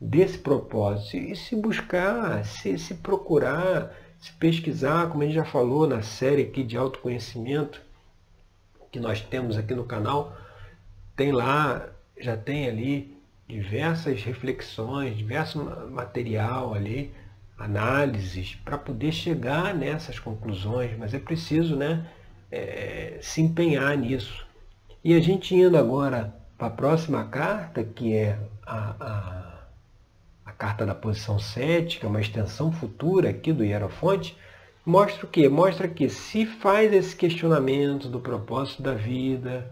desse 0.01 0.39
propósito. 0.39 1.17
E 1.17 1.35
se 1.35 1.57
buscar, 1.57 2.45
se, 2.45 2.79
se 2.79 2.95
procurar, 2.95 3.93
se 4.21 4.33
pesquisar, 4.35 5.09
como 5.09 5.25
a 5.25 5.27
gente 5.27 5.35
já 5.35 5.45
falou 5.45 5.89
na 5.89 6.01
série 6.01 6.43
aqui 6.43 6.63
de 6.63 6.77
autoconhecimento 6.77 7.83
que 8.93 9.01
nós 9.01 9.21
temos 9.21 9.57
aqui 9.57 9.75
no 9.75 9.85
canal, 9.85 10.37
tem 11.17 11.33
lá, 11.33 11.89
já 12.19 12.37
tem 12.37 12.69
ali 12.69 13.17
diversas 13.49 14.23
reflexões, 14.23 15.17
diverso 15.17 15.63
material 15.91 16.75
ali, 16.75 17.13
análises, 17.59 18.55
para 18.65 18.79
poder 18.79 19.13
chegar 19.13 19.75
nessas 19.75 20.19
conclusões, 20.19 20.97
mas 20.99 21.15
é 21.15 21.19
preciso 21.19 21.77
né, 21.77 22.07
é, 22.51 23.19
se 23.21 23.41
empenhar 23.41 23.97
nisso. 23.97 24.47
E 25.05 25.15
a 25.15 25.21
gente 25.21 25.55
indo 25.55 25.77
agora 25.77 26.35
para 26.57 26.69
a 26.69 26.71
próxima 26.71 27.25
carta, 27.25 27.85
que 27.85 28.15
é 28.15 28.39
a, 28.65 28.95
a, 29.01 29.59
a 30.47 30.53
carta 30.53 30.87
da 30.87 30.95
posição 30.95 31.39
7, 31.39 31.99
que 31.99 32.07
é 32.07 32.09
uma 32.09 32.21
extensão 32.21 32.73
futura 32.73 33.31
aqui 33.31 33.53
do 33.53 33.65
Hierofonte, 33.65 34.37
mostra 34.85 35.27
o 35.27 35.29
quê? 35.29 35.49
Mostra 35.49 35.89
que 35.89 36.09
se 36.09 36.47
faz 36.47 36.93
esse 36.93 37.15
questionamento 37.15 38.09
do 38.09 38.21
propósito 38.21 38.83
da 38.83 38.95
vida, 38.95 39.71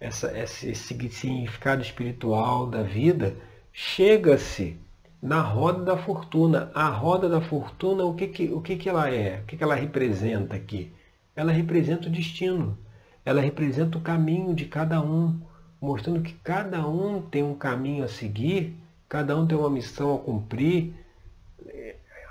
essa, 0.00 0.36
esse 0.38 0.74
significado 0.74 1.82
espiritual 1.82 2.66
da 2.66 2.82
vida, 2.82 3.36
chega-se 3.72 4.76
na 5.20 5.40
roda 5.40 5.84
da 5.84 5.96
fortuna. 5.96 6.70
A 6.74 6.88
roda 6.88 7.28
da 7.28 7.40
fortuna, 7.40 8.04
o 8.04 8.14
que, 8.14 8.28
que, 8.28 8.48
o 8.48 8.60
que, 8.60 8.76
que 8.76 8.88
ela 8.88 9.10
é? 9.10 9.40
O 9.40 9.46
que, 9.46 9.56
que 9.56 9.62
ela 9.64 9.74
representa 9.74 10.56
aqui? 10.56 10.92
Ela 11.34 11.52
representa 11.52 12.08
o 12.08 12.12
destino. 12.12 12.78
Ela 13.24 13.40
representa 13.40 13.98
o 13.98 14.00
caminho 14.00 14.54
de 14.54 14.64
cada 14.64 15.00
um 15.00 15.40
mostrando 15.80 16.22
que 16.22 16.32
cada 16.32 16.86
um 16.86 17.22
tem 17.22 17.42
um 17.42 17.54
caminho 17.54 18.04
a 18.04 18.08
seguir, 18.08 18.76
cada 19.08 19.36
um 19.36 19.46
tem 19.46 19.56
uma 19.56 19.70
missão 19.70 20.14
a 20.14 20.18
cumprir 20.18 20.92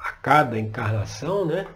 a 0.04 0.12
cada 0.12 0.60
encarnação, 0.60 1.46
né? 1.46 1.68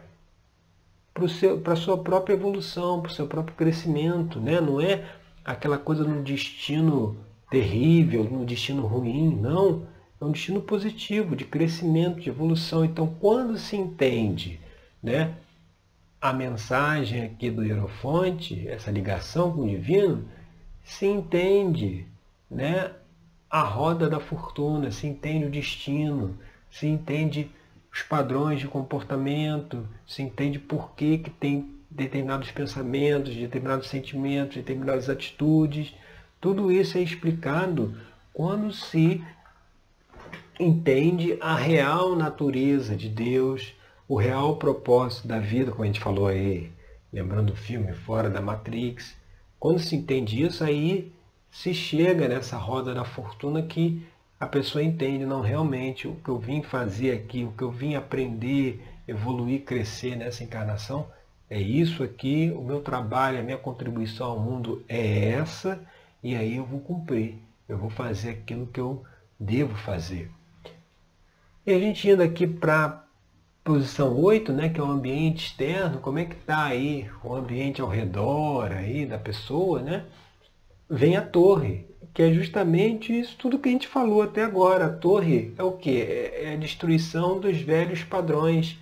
Para 1.14 1.74
a 1.74 1.76
sua 1.76 1.98
própria 1.98 2.34
evolução, 2.34 3.02
para 3.02 3.12
o 3.12 3.14
seu 3.14 3.28
próprio 3.28 3.56
crescimento, 3.56 4.40
né? 4.40 4.60
Não 4.62 4.80
é 4.80 5.04
aquela 5.44 5.78
coisa 5.78 6.04
no 6.04 6.24
destino 6.24 7.18
terrível, 7.50 8.24
no 8.24 8.46
destino 8.46 8.86
ruim, 8.86 9.36
não. 9.36 9.88
É 10.20 10.24
um 10.24 10.32
destino 10.32 10.62
positivo, 10.62 11.36
de 11.36 11.46
crescimento, 11.46 12.20
de 12.20 12.30
evolução. 12.30 12.86
Então, 12.86 13.08
quando 13.20 13.58
se 13.58 13.76
entende 13.76 14.60
né, 15.02 15.34
a 16.22 16.32
mensagem 16.32 17.24
aqui 17.24 17.50
do 17.50 17.64
Hierofonte, 17.64 18.68
essa 18.68 18.92
ligação 18.92 19.52
com 19.52 19.64
o 19.64 19.70
divino, 19.70 20.24
se 20.84 21.08
entende 21.08 22.06
né, 22.50 22.92
a 23.50 23.64
roda 23.64 24.10
da 24.10 24.20
fortuna, 24.20 24.92
se 24.92 25.08
entende 25.08 25.46
o 25.46 25.50
destino, 25.50 26.38
se 26.70 26.88
entende 26.88 27.50
os 27.92 28.02
padrões 28.04 28.60
de 28.60 28.68
comportamento, 28.68 29.86
se 30.08 30.22
entende 30.22 30.60
por 30.60 30.92
que, 30.92 31.18
que 31.18 31.30
tem 31.30 31.81
determinados 31.92 32.50
pensamentos, 32.52 33.36
determinados 33.36 33.88
sentimentos, 33.88 34.56
determinadas 34.56 35.10
atitudes. 35.10 35.94
Tudo 36.40 36.72
isso 36.72 36.98
é 36.98 37.02
explicado 37.02 37.96
quando 38.34 38.72
se 38.72 39.22
entende 40.58 41.38
a 41.42 41.56
real 41.56 42.16
natureza 42.16 42.96
de 42.96 43.10
Deus, 43.10 43.74
o 44.08 44.16
real 44.16 44.56
propósito 44.56 45.28
da 45.28 45.40
vida, 45.40 45.72
como 45.72 45.84
a 45.84 45.88
gente 45.88 46.00
falou 46.00 46.28
aí, 46.28 46.72
lembrando 47.12 47.52
o 47.52 47.56
filme 47.56 47.94
Fora 47.94 48.30
da 48.30 48.42
Matrix, 48.42 49.16
quando 49.60 49.80
se 49.80 49.96
entende 49.96 50.42
isso, 50.42 50.64
aí 50.64 51.12
se 51.52 51.74
chega 51.74 52.28
nessa 52.28 52.58
roda 52.58 52.94
da 52.94 53.04
fortuna 53.04 53.62
que 53.62 54.04
a 54.40 54.48
pessoa 54.48 54.84
entende, 54.84 55.26
não, 55.26 55.42
realmente, 55.42 56.08
o 56.08 56.16
que 56.16 56.30
eu 56.30 56.40
vim 56.40 56.64
fazer 56.64 57.12
aqui, 57.12 57.44
o 57.44 57.52
que 57.52 57.64
eu 57.64 57.70
vim 57.70 57.94
aprender, 57.94 58.82
evoluir, 59.08 59.64
crescer 59.64 60.16
nessa 60.16 60.44
encarnação, 60.44 61.08
é 61.52 61.60
isso 61.60 62.02
aqui, 62.02 62.50
o 62.56 62.62
meu 62.62 62.80
trabalho, 62.80 63.38
a 63.38 63.44
minha 63.44 63.58
contribuição 63.58 64.32
ao 64.32 64.40
mundo 64.40 64.86
é 64.88 65.32
essa, 65.32 65.84
e 66.24 66.34
aí 66.34 66.56
eu 66.56 66.64
vou 66.64 66.80
cumprir, 66.80 67.36
eu 67.68 67.78
vou 67.78 67.90
fazer 67.90 68.30
aquilo 68.30 68.68
que 68.68 68.80
eu 68.80 69.04
devo 69.38 69.76
fazer. 69.76 70.32
E 71.68 71.74
a 71.74 71.78
gente 71.78 72.10
indo 72.10 72.24
aqui 72.24 72.48
para 72.48 73.06
Posição 73.66 74.18
8, 74.18 74.54
né, 74.54 74.70
que 74.70 74.80
é 74.80 74.84
o 74.84 74.90
ambiente 74.90 75.48
externo, 75.48 76.00
como 76.00 76.20
é 76.20 76.26
que 76.26 76.36
está 76.36 76.64
aí 76.64 77.10
o 77.22 77.36
ambiente 77.36 77.82
ao 77.82 77.90
redor 77.90 78.72
aí 78.72 79.06
da 79.06 79.18
pessoa, 79.18 79.82
né? 79.82 80.06
Vem 80.90 81.18
a 81.18 81.22
torre, 81.22 81.86
que 82.14 82.24
é 82.24 82.34
justamente 82.34 83.12
isso 83.20 83.36
tudo 83.38 83.60
que 83.60 83.68
a 83.68 83.72
gente 83.74 83.90
falou 83.90 84.22
até 84.22 84.42
agora. 84.42 84.86
A 84.86 84.94
torre 84.94 85.54
é 85.58 85.64
o 85.64 85.74
que? 85.74 86.02
É, 86.02 86.46
é 86.46 86.54
a 86.54 86.58
destruição 86.58 87.42
dos 87.42 87.60
velhos 87.62 88.04
padrões, 88.06 88.80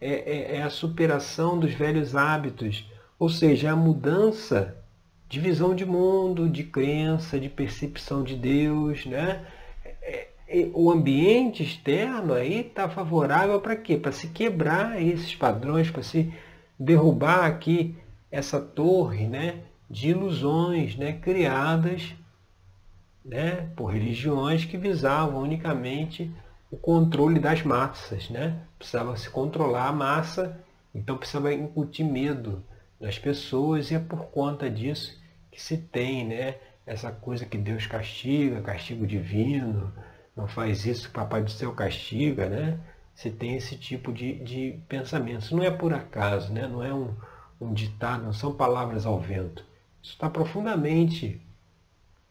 é, 0.00 0.10
é, 0.10 0.56
é 0.56 0.62
a 0.62 0.70
superação 0.70 1.58
dos 1.58 1.72
velhos 1.74 2.14
hábitos, 2.14 2.88
ou 3.18 3.28
seja, 3.28 3.68
é 3.68 3.70
a 3.70 3.76
mudança 3.76 4.76
de 5.28 5.40
visão 5.40 5.74
de 5.74 5.84
mundo, 5.84 6.48
de 6.48 6.64
crença, 6.64 7.38
de 7.38 7.48
percepção 7.48 8.22
de 8.22 8.34
Deus, 8.34 9.04
né? 9.04 9.44
o 10.72 10.90
ambiente 10.90 11.62
externo 11.62 12.32
aí 12.32 12.60
está 12.60 12.88
favorável 12.88 13.60
para 13.60 13.76
quê? 13.76 13.98
Para 13.98 14.12
se 14.12 14.28
quebrar 14.28 15.00
esses 15.00 15.34
padrões, 15.34 15.90
para 15.90 16.02
se 16.02 16.32
derrubar 16.78 17.44
aqui 17.44 17.94
essa 18.30 18.60
torre 18.60 19.26
né, 19.26 19.60
de 19.90 20.10
ilusões 20.10 20.96
né, 20.96 21.12
criadas 21.12 22.14
né, 23.24 23.68
por 23.76 23.86
religiões 23.86 24.64
que 24.64 24.78
visavam 24.78 25.42
unicamente 25.42 26.32
o 26.70 26.76
controle 26.76 27.38
das 27.38 27.62
massas. 27.62 28.28
Né? 28.28 28.60
Precisava 28.78 29.16
se 29.16 29.28
controlar 29.30 29.88
a 29.88 29.92
massa, 29.92 30.58
então 30.94 31.16
precisava 31.16 31.52
incutir 31.52 32.04
medo 32.04 32.62
nas 33.00 33.18
pessoas 33.18 33.90
e 33.90 33.94
é 33.94 33.98
por 33.98 34.26
conta 34.26 34.68
disso 34.68 35.16
que 35.50 35.60
se 35.60 35.76
tem 35.78 36.26
né, 36.26 36.56
essa 36.86 37.10
coisa 37.10 37.44
que 37.44 37.58
Deus 37.58 37.86
castiga, 37.86 38.60
castigo 38.60 39.06
divino, 39.06 39.92
não 40.36 40.46
faz 40.46 40.86
isso, 40.86 41.10
papai 41.10 41.42
do 41.42 41.50
céu 41.50 41.72
castiga, 41.72 42.48
né? 42.48 42.78
Você 43.14 43.30
tem 43.30 43.56
esse 43.56 43.76
tipo 43.76 44.12
de, 44.12 44.34
de 44.44 44.80
pensamento. 44.88 45.40
Isso 45.40 45.56
não 45.56 45.64
é 45.64 45.70
por 45.72 45.92
acaso, 45.92 46.52
né? 46.52 46.68
não 46.68 46.84
é 46.84 46.94
um, 46.94 47.12
um 47.60 47.72
ditado, 47.74 48.22
não 48.22 48.32
são 48.32 48.54
palavras 48.54 49.04
ao 49.04 49.18
vento. 49.18 49.64
Isso 50.00 50.12
está 50.12 50.30
profundamente 50.30 51.40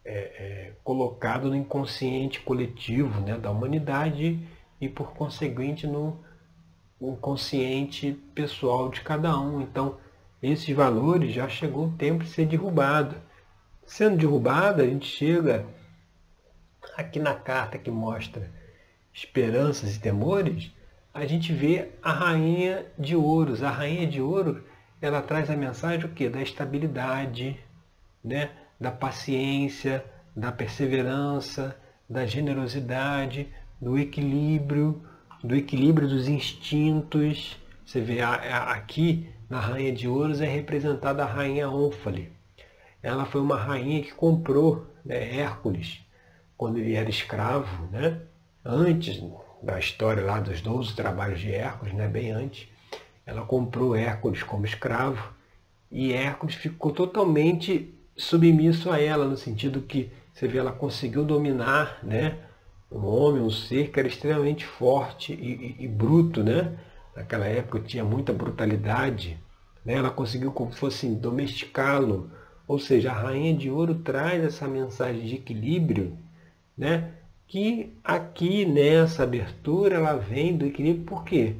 é, 0.04 0.12
é, 0.12 0.72
colocado 0.84 1.48
no 1.48 1.56
inconsciente 1.56 2.40
coletivo 2.40 3.20
né, 3.20 3.36
da 3.38 3.50
humanidade 3.50 4.40
e, 4.80 4.88
por 4.88 5.12
conseguinte, 5.12 5.86
no 5.86 6.18
inconsciente 7.00 8.12
pessoal 8.34 8.88
de 8.88 9.00
cada 9.00 9.38
um. 9.38 9.60
Então, 9.60 9.98
esses 10.42 10.74
valores 10.74 11.32
já 11.32 11.48
chegou 11.48 11.86
o 11.86 11.92
tempo 11.92 12.24
de 12.24 12.30
ser 12.30 12.46
derrubado. 12.46 13.16
Sendo 13.86 14.16
derrubado, 14.16 14.82
a 14.82 14.86
gente 14.86 15.06
chega 15.06 15.64
aqui 16.96 17.18
na 17.18 17.34
carta 17.34 17.78
que 17.78 17.90
mostra 17.90 18.50
esperanças 19.12 19.96
e 19.96 20.00
temores, 20.00 20.70
a 21.12 21.26
gente 21.26 21.52
vê 21.52 21.90
a 22.02 22.12
rainha 22.12 22.86
de 22.98 23.16
ouros. 23.16 23.62
A 23.62 23.70
rainha 23.70 24.06
de 24.06 24.20
ouro, 24.20 24.64
ela 25.00 25.20
traz 25.20 25.50
a 25.50 25.56
mensagem 25.56 26.04
o 26.04 26.12
quê? 26.12 26.28
Da 26.28 26.40
estabilidade, 26.40 27.58
né? 28.22 28.50
Da 28.80 28.90
paciência, 28.90 30.04
da 30.34 30.52
perseverança, 30.52 31.76
da 32.08 32.24
generosidade, 32.24 33.48
do 33.80 33.98
equilíbrio, 33.98 35.02
do 35.42 35.54
equilíbrio 35.54 36.08
dos 36.08 36.28
instintos. 36.28 37.56
Você 37.84 38.00
vê 38.00 38.20
aqui 38.20 39.28
na 39.48 39.60
rainha 39.60 39.92
de 39.92 40.06
ouros 40.06 40.40
é 40.40 40.46
representada 40.46 41.22
a 41.22 41.26
rainha 41.26 41.70
Ônfale. 41.70 42.30
ela 43.02 43.24
foi 43.24 43.40
uma 43.40 43.56
rainha 43.56 44.02
que 44.02 44.12
comprou 44.12 44.86
né, 45.04 45.38
Hércules 45.38 46.00
quando 46.56 46.78
ele 46.78 46.94
era 46.94 47.08
escravo, 47.08 47.86
né? 47.86 48.20
antes 48.64 49.22
da 49.62 49.78
história 49.78 50.24
lá 50.24 50.40
dos 50.40 50.60
12 50.60 50.94
trabalhos 50.94 51.40
de 51.40 51.52
Hércules, 51.52 51.94
né? 51.94 52.06
bem 52.06 52.30
antes, 52.30 52.68
ela 53.24 53.42
comprou 53.42 53.94
Hércules 53.94 54.42
como 54.42 54.66
escravo 54.66 55.32
e 55.90 56.12
Hércules 56.12 56.56
ficou 56.56 56.92
totalmente 56.92 57.94
submisso 58.18 58.90
a 58.90 59.00
ela, 59.00 59.26
no 59.26 59.36
sentido 59.36 59.80
que 59.80 60.10
você 60.34 60.46
vê, 60.48 60.58
ela 60.58 60.72
conseguiu 60.72 61.24
dominar 61.24 62.00
né? 62.02 62.38
um 62.90 63.06
homem, 63.06 63.42
um 63.42 63.50
ser 63.50 63.90
que 63.90 63.98
era 63.98 64.08
extremamente 64.08 64.66
forte 64.66 65.32
e, 65.32 65.76
e, 65.80 65.84
e 65.84 65.88
bruto, 65.88 66.42
né? 66.42 66.76
Naquela 67.14 67.46
época 67.46 67.80
tinha 67.80 68.04
muita 68.04 68.32
brutalidade. 68.32 69.38
Né? 69.84 69.94
Ela 69.94 70.10
conseguiu, 70.10 70.52
como 70.52 70.72
fosse 70.72 71.08
domesticá-lo. 71.08 72.30
Ou 72.66 72.78
seja, 72.78 73.10
a 73.10 73.14
rainha 73.14 73.56
de 73.56 73.70
ouro 73.70 73.94
traz 73.96 74.44
essa 74.44 74.68
mensagem 74.68 75.24
de 75.24 75.36
equilíbrio, 75.36 76.18
né? 76.76 77.12
que 77.46 77.96
aqui 78.04 78.66
nessa 78.66 79.22
abertura 79.22 79.96
ela 79.96 80.14
vem 80.16 80.56
do 80.56 80.66
equilíbrio 80.66 81.06
por 81.06 81.24
quê? 81.24 81.54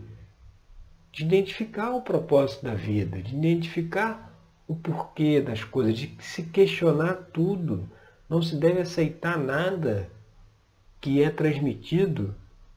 De 1.11 1.25
identificar 1.25 1.93
o 1.93 2.03
propósito 2.03 2.65
da 2.65 2.75
vida, 2.75 3.23
de 3.23 3.35
identificar 3.35 4.28
o 4.69 4.77
porquê 4.77 5.41
das 5.41 5.65
coisas, 5.65 5.99
de 5.99 6.15
se 6.21 6.43
questionar 6.43 7.15
tudo. 7.33 7.89
Não 8.29 8.43
se 8.43 8.55
deve 8.55 8.83
aceitar 8.83 9.39
nada 9.39 10.11
que 11.01 11.23
é 11.23 11.31
transmitido 11.31 12.35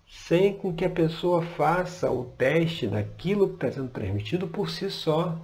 sem 0.07 0.53
com 0.53 0.73
que 0.73 0.85
a 0.85 0.89
pessoa 0.89 1.41
faça 1.41 2.09
o 2.09 2.25
teste 2.25 2.87
daquilo 2.87 3.49
que 3.49 3.55
está 3.55 3.71
sendo 3.71 3.89
transmitido 3.89 4.47
por 4.47 4.69
si 4.69 4.89
só. 4.89 5.37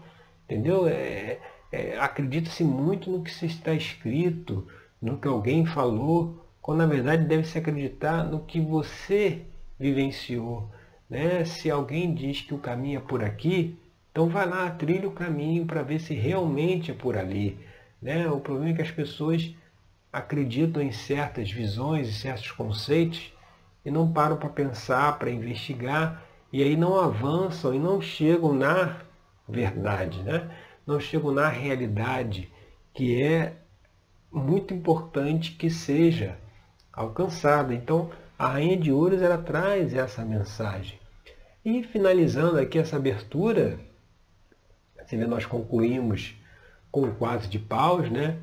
Entendeu? 0.46 0.88
É, 0.88 1.40
é, 1.72 1.98
Acredita-se 2.00 2.64
muito 2.64 3.10
no 3.10 3.22
que 3.24 3.32
se 3.32 3.46
está 3.46 3.74
escrito, 3.74 4.66
no 5.02 5.18
que 5.18 5.28
alguém 5.28 5.66
falou, 5.66 6.46
quando 6.62 6.80
na 6.80 6.86
verdade 6.86 7.26
deve 7.26 7.44
se 7.46 7.58
acreditar 7.58 8.24
no 8.24 8.40
que 8.40 8.62
você 8.62 9.42
vivenciou. 9.78 10.70
Né? 11.10 11.44
Se 11.46 11.70
alguém 11.70 12.14
diz 12.14 12.42
que 12.42 12.54
o 12.54 12.60
caminho 12.60 12.98
é 12.98 13.02
por 13.02 13.24
aqui, 13.24 13.78
então 14.18 14.30
vai 14.30 14.50
lá, 14.50 14.72
trilha 14.72 15.08
o 15.08 15.12
caminho 15.12 15.68
para 15.68 15.84
ver 15.84 16.00
se 16.00 16.16
realmente 16.16 16.90
é 16.90 16.94
por 16.96 17.16
ali. 17.16 17.56
Né? 18.02 18.28
O 18.28 18.40
problema 18.40 18.72
é 18.72 18.74
que 18.74 18.82
as 18.82 18.90
pessoas 18.90 19.54
acreditam 20.12 20.82
em 20.82 20.92
certas 20.92 21.52
visões 21.52 22.10
e 22.10 22.14
certos 22.14 22.50
conceitos 22.50 23.32
e 23.86 23.92
não 23.92 24.12
param 24.12 24.36
para 24.36 24.50
pensar, 24.50 25.20
para 25.20 25.30
investigar, 25.30 26.26
e 26.52 26.64
aí 26.64 26.76
não 26.76 27.00
avançam 27.00 27.76
e 27.76 27.78
não 27.78 28.02
chegam 28.02 28.54
na 28.54 28.98
verdade, 29.48 30.24
né? 30.24 30.50
não 30.84 31.00
chegam 31.00 31.32
na 31.32 31.48
realidade, 31.48 32.52
que 32.96 33.22
é 33.22 33.54
muito 34.32 34.74
importante 34.74 35.52
que 35.52 35.70
seja 35.70 36.40
alcançada. 36.92 37.72
Então, 37.72 38.10
a 38.40 38.48
Rainha 38.48 38.78
de 38.78 38.92
Ouros 38.92 39.22
ela 39.22 39.38
traz 39.38 39.94
essa 39.94 40.26
mensagem. 40.26 40.98
E 41.64 41.84
finalizando 41.84 42.60
aqui 42.60 42.80
essa 42.80 42.96
abertura, 42.96 43.86
assim, 45.08 45.18
nós 45.26 45.46
concluímos 45.46 46.36
com 46.92 47.04
o 47.04 47.16
quadro 47.16 47.48
de 47.48 47.58
paus, 47.58 48.10
né? 48.12 48.38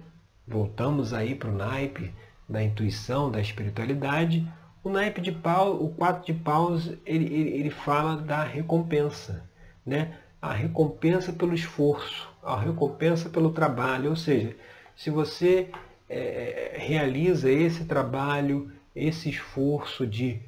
voltamos 0.47 1.13
aí 1.13 1.35
para 1.35 1.49
o 1.49 1.57
naipe 1.57 2.13
da 2.49 2.63
intuição, 2.63 3.31
da 3.31 3.41
espiritualidade. 3.41 4.47
O 4.83 4.91
naipe 4.91 5.21
de 5.21 5.33
pau, 5.33 5.83
o 5.83 5.95
quatro 5.95 6.25
de 6.27 6.39
paus, 6.39 6.93
ele, 7.07 7.25
ele, 7.25 7.51
ele 7.51 7.71
fala 7.71 8.17
da 8.17 8.43
recompensa, 8.45 9.49
né? 9.85 10.19
A 10.41 10.53
recompensa 10.53 11.33
pelo 11.33 11.55
esforço, 11.55 12.29
a 12.43 12.61
recompensa 12.61 13.31
pelo 13.31 13.51
trabalho, 13.51 14.11
ou 14.11 14.17
seja, 14.17 14.55
se 14.95 15.09
você 15.09 15.71
é, 16.09 16.77
realiza 16.79 17.51
esse 17.51 17.87
trabalho, 17.87 18.71
esse 18.95 19.31
esforço 19.31 20.07
de 20.07 20.43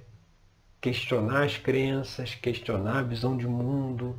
questionar 0.83 1.45
as 1.45 1.57
crenças, 1.57 2.35
questionar 2.35 2.99
a 2.99 3.03
visão 3.03 3.39
de 3.39 3.47
mundo, 3.47 4.15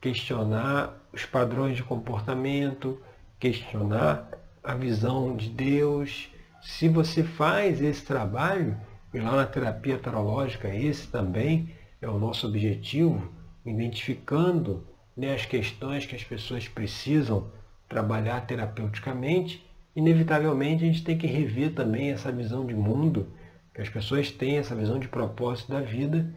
questionar 0.00 1.00
os 1.12 1.24
padrões 1.24 1.76
de 1.76 1.82
comportamento, 1.82 3.00
questionar 3.38 4.28
a 4.62 4.74
visão 4.74 5.36
de 5.36 5.48
Deus. 5.48 6.30
Se 6.62 6.88
você 6.88 7.22
faz 7.22 7.82
esse 7.82 8.04
trabalho, 8.04 8.76
e 9.12 9.18
lá 9.18 9.36
na 9.36 9.46
terapia 9.46 9.98
tarológica, 9.98 10.68
esse 10.74 11.08
também 11.08 11.74
é 12.00 12.08
o 12.08 12.18
nosso 12.18 12.46
objetivo, 12.46 13.30
identificando 13.64 14.86
né, 15.16 15.34
as 15.34 15.44
questões 15.44 16.06
que 16.06 16.16
as 16.16 16.24
pessoas 16.24 16.66
precisam 16.66 17.50
trabalhar 17.88 18.40
terapeuticamente 18.46 19.62
inevitavelmente 19.94 20.84
a 20.84 20.86
gente 20.86 21.04
tem 21.04 21.16
que 21.16 21.26
rever 21.26 21.74
também 21.74 22.10
essa 22.10 22.32
visão 22.32 22.66
de 22.66 22.74
mundo, 22.74 23.28
que 23.74 23.80
as 23.80 23.88
pessoas 23.88 24.30
têm 24.30 24.58
essa 24.58 24.74
visão 24.74 24.98
de 24.98 25.08
propósito 25.08 25.70
da 25.70 25.80
vida, 25.80 26.32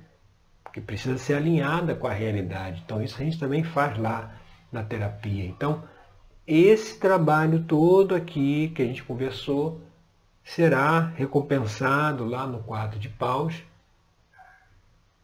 que 0.73 0.81
precisa 0.81 1.17
ser 1.17 1.35
alinhada 1.35 1.95
com 1.95 2.07
a 2.07 2.13
realidade. 2.13 2.81
Então 2.85 3.01
isso 3.01 3.15
a 3.19 3.23
gente 3.23 3.39
também 3.39 3.63
faz 3.63 3.97
lá 3.97 4.35
na 4.75 4.83
terapia. 4.83 5.45
Então, 5.45 5.83
esse 6.45 6.99
trabalho 6.99 7.63
todo 7.63 8.13
aqui 8.13 8.69
que 8.75 8.81
a 8.81 8.85
gente 8.85 9.03
conversou 9.03 9.81
será 10.43 10.99
recompensado 11.15 12.23
lá 12.25 12.45
no 12.45 12.59
quadro 12.59 12.99
de 12.99 13.09
paus 13.09 13.63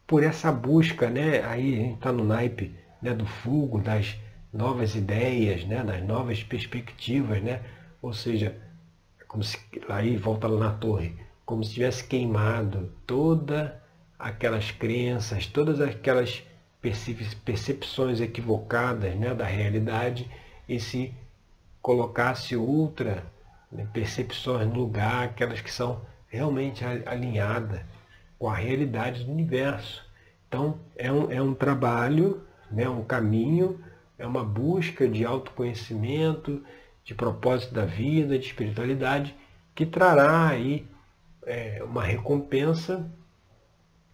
por 0.06 0.24
essa 0.24 0.50
busca, 0.50 1.08
né? 1.08 1.44
Aí 1.44 1.74
a 1.74 1.82
gente 1.82 1.94
está 1.94 2.10
no 2.10 2.24
naipe 2.24 2.74
né, 3.00 3.14
do 3.14 3.24
fogo, 3.24 3.78
das 3.78 4.16
novas 4.52 4.94
ideias, 4.94 5.64
né, 5.64 5.82
das 5.84 6.02
novas 6.02 6.42
perspectivas, 6.42 7.40
né? 7.42 7.62
Ou 8.00 8.12
seja, 8.12 8.60
como 9.28 9.44
se, 9.44 9.58
aí 9.88 10.16
volta 10.16 10.48
lá 10.48 10.68
na 10.68 10.72
torre, 10.72 11.16
como 11.46 11.62
se 11.62 11.74
tivesse 11.74 12.04
queimado 12.04 12.92
todas 13.06 13.70
aquelas 14.18 14.70
crenças, 14.70 15.46
todas 15.46 15.80
aquelas 15.80 16.42
percepções 17.44 18.20
equivocadas 18.20 19.14
né, 19.14 19.32
da 19.34 19.44
realidade 19.44 20.28
e 20.68 20.80
se 20.80 21.14
colocasse 21.80 22.56
outra 22.56 23.24
né, 23.70 23.86
percepções 23.92 24.66
no 24.66 24.74
lugar, 24.74 25.24
aquelas 25.24 25.60
que 25.60 25.70
são 25.70 26.02
realmente 26.26 26.84
alinhadas 27.06 27.80
com 28.38 28.48
a 28.48 28.56
realidade 28.56 29.22
do 29.22 29.30
universo. 29.30 30.04
Então 30.48 30.80
é 30.96 31.12
um, 31.12 31.30
é 31.30 31.40
um 31.40 31.54
trabalho, 31.54 32.42
né, 32.70 32.88
um 32.88 33.04
caminho, 33.04 33.82
é 34.18 34.26
uma 34.26 34.44
busca 34.44 35.08
de 35.08 35.24
autoconhecimento, 35.24 36.64
de 37.04 37.14
propósito 37.14 37.72
da 37.72 37.84
vida, 37.84 38.38
de 38.38 38.46
espiritualidade, 38.46 39.34
que 39.74 39.86
trará 39.86 40.48
aí 40.48 40.86
é, 41.44 41.82
uma 41.84 42.02
recompensa, 42.02 43.10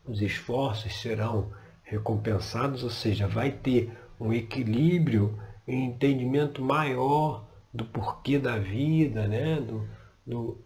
os 0.04 0.22
esforços 0.22 1.00
serão 1.00 1.50
recompensados, 1.88 2.84
ou 2.84 2.90
seja, 2.90 3.26
vai 3.26 3.50
ter 3.50 3.90
um 4.20 4.32
equilíbrio, 4.32 5.38
um 5.66 5.72
entendimento 5.72 6.62
maior 6.62 7.44
do 7.72 7.84
porquê 7.84 8.38
da 8.38 8.58
vida, 8.58 9.26
né? 9.26 9.60
do, 9.60 9.88
do 10.26 10.58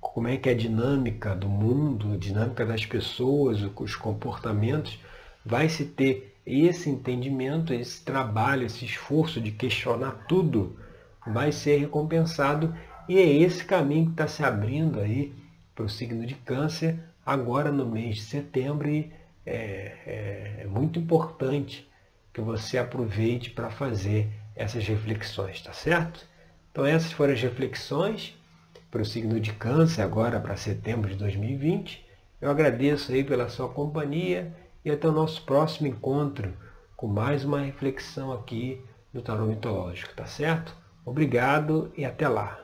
como 0.00 0.28
é 0.28 0.36
que 0.36 0.48
é 0.48 0.52
a 0.52 0.56
dinâmica 0.56 1.34
do 1.34 1.48
mundo, 1.48 2.12
a 2.12 2.16
dinâmica 2.16 2.66
das 2.66 2.84
pessoas, 2.84 3.62
os 3.62 3.96
comportamentos, 3.96 4.98
vai 5.44 5.68
se 5.68 5.84
ter 5.84 6.36
esse 6.44 6.90
entendimento, 6.90 7.72
esse 7.72 8.04
trabalho, 8.04 8.66
esse 8.66 8.84
esforço 8.84 9.40
de 9.40 9.52
questionar 9.52 10.24
tudo 10.28 10.76
vai 11.26 11.52
ser 11.52 11.78
recompensado 11.78 12.74
e 13.08 13.16
é 13.16 13.26
esse 13.26 13.64
caminho 13.64 14.06
que 14.06 14.12
está 14.12 14.26
se 14.26 14.42
abrindo 14.42 15.00
aí 15.00 15.32
para 15.74 15.84
o 15.84 15.88
signo 15.88 16.26
de 16.26 16.34
câncer 16.34 16.98
agora 17.24 17.70
no 17.70 17.86
mês 17.86 18.16
de 18.16 18.22
setembro 18.22 18.90
e 18.90 19.10
é, 19.44 19.92
é, 20.06 20.56
é 20.62 20.66
muito 20.66 20.98
importante 20.98 21.88
que 22.32 22.40
você 22.40 22.78
aproveite 22.78 23.50
para 23.50 23.70
fazer 23.70 24.28
essas 24.54 24.86
reflexões, 24.86 25.60
tá 25.60 25.72
certo? 25.72 26.26
Então 26.70 26.86
essas 26.86 27.12
foram 27.12 27.34
as 27.34 27.42
reflexões 27.42 28.36
para 28.90 29.02
o 29.02 29.06
signo 29.06 29.40
de 29.40 29.52
câncer 29.52 30.02
agora 30.02 30.40
para 30.40 30.56
setembro 30.56 31.10
de 31.10 31.16
2020. 31.16 32.04
Eu 32.40 32.50
agradeço 32.50 33.12
aí 33.12 33.24
pela 33.24 33.48
sua 33.48 33.68
companhia 33.68 34.54
e 34.84 34.90
até 34.90 35.08
o 35.08 35.12
nosso 35.12 35.42
próximo 35.44 35.86
encontro 35.86 36.52
com 36.96 37.06
mais 37.06 37.44
uma 37.44 37.60
reflexão 37.60 38.32
aqui 38.32 38.80
do 39.12 39.22
Tarô 39.22 39.46
Mitológico, 39.46 40.14
tá 40.14 40.26
certo? 40.26 40.76
Obrigado 41.04 41.92
e 41.96 42.04
até 42.04 42.28
lá. 42.28 42.61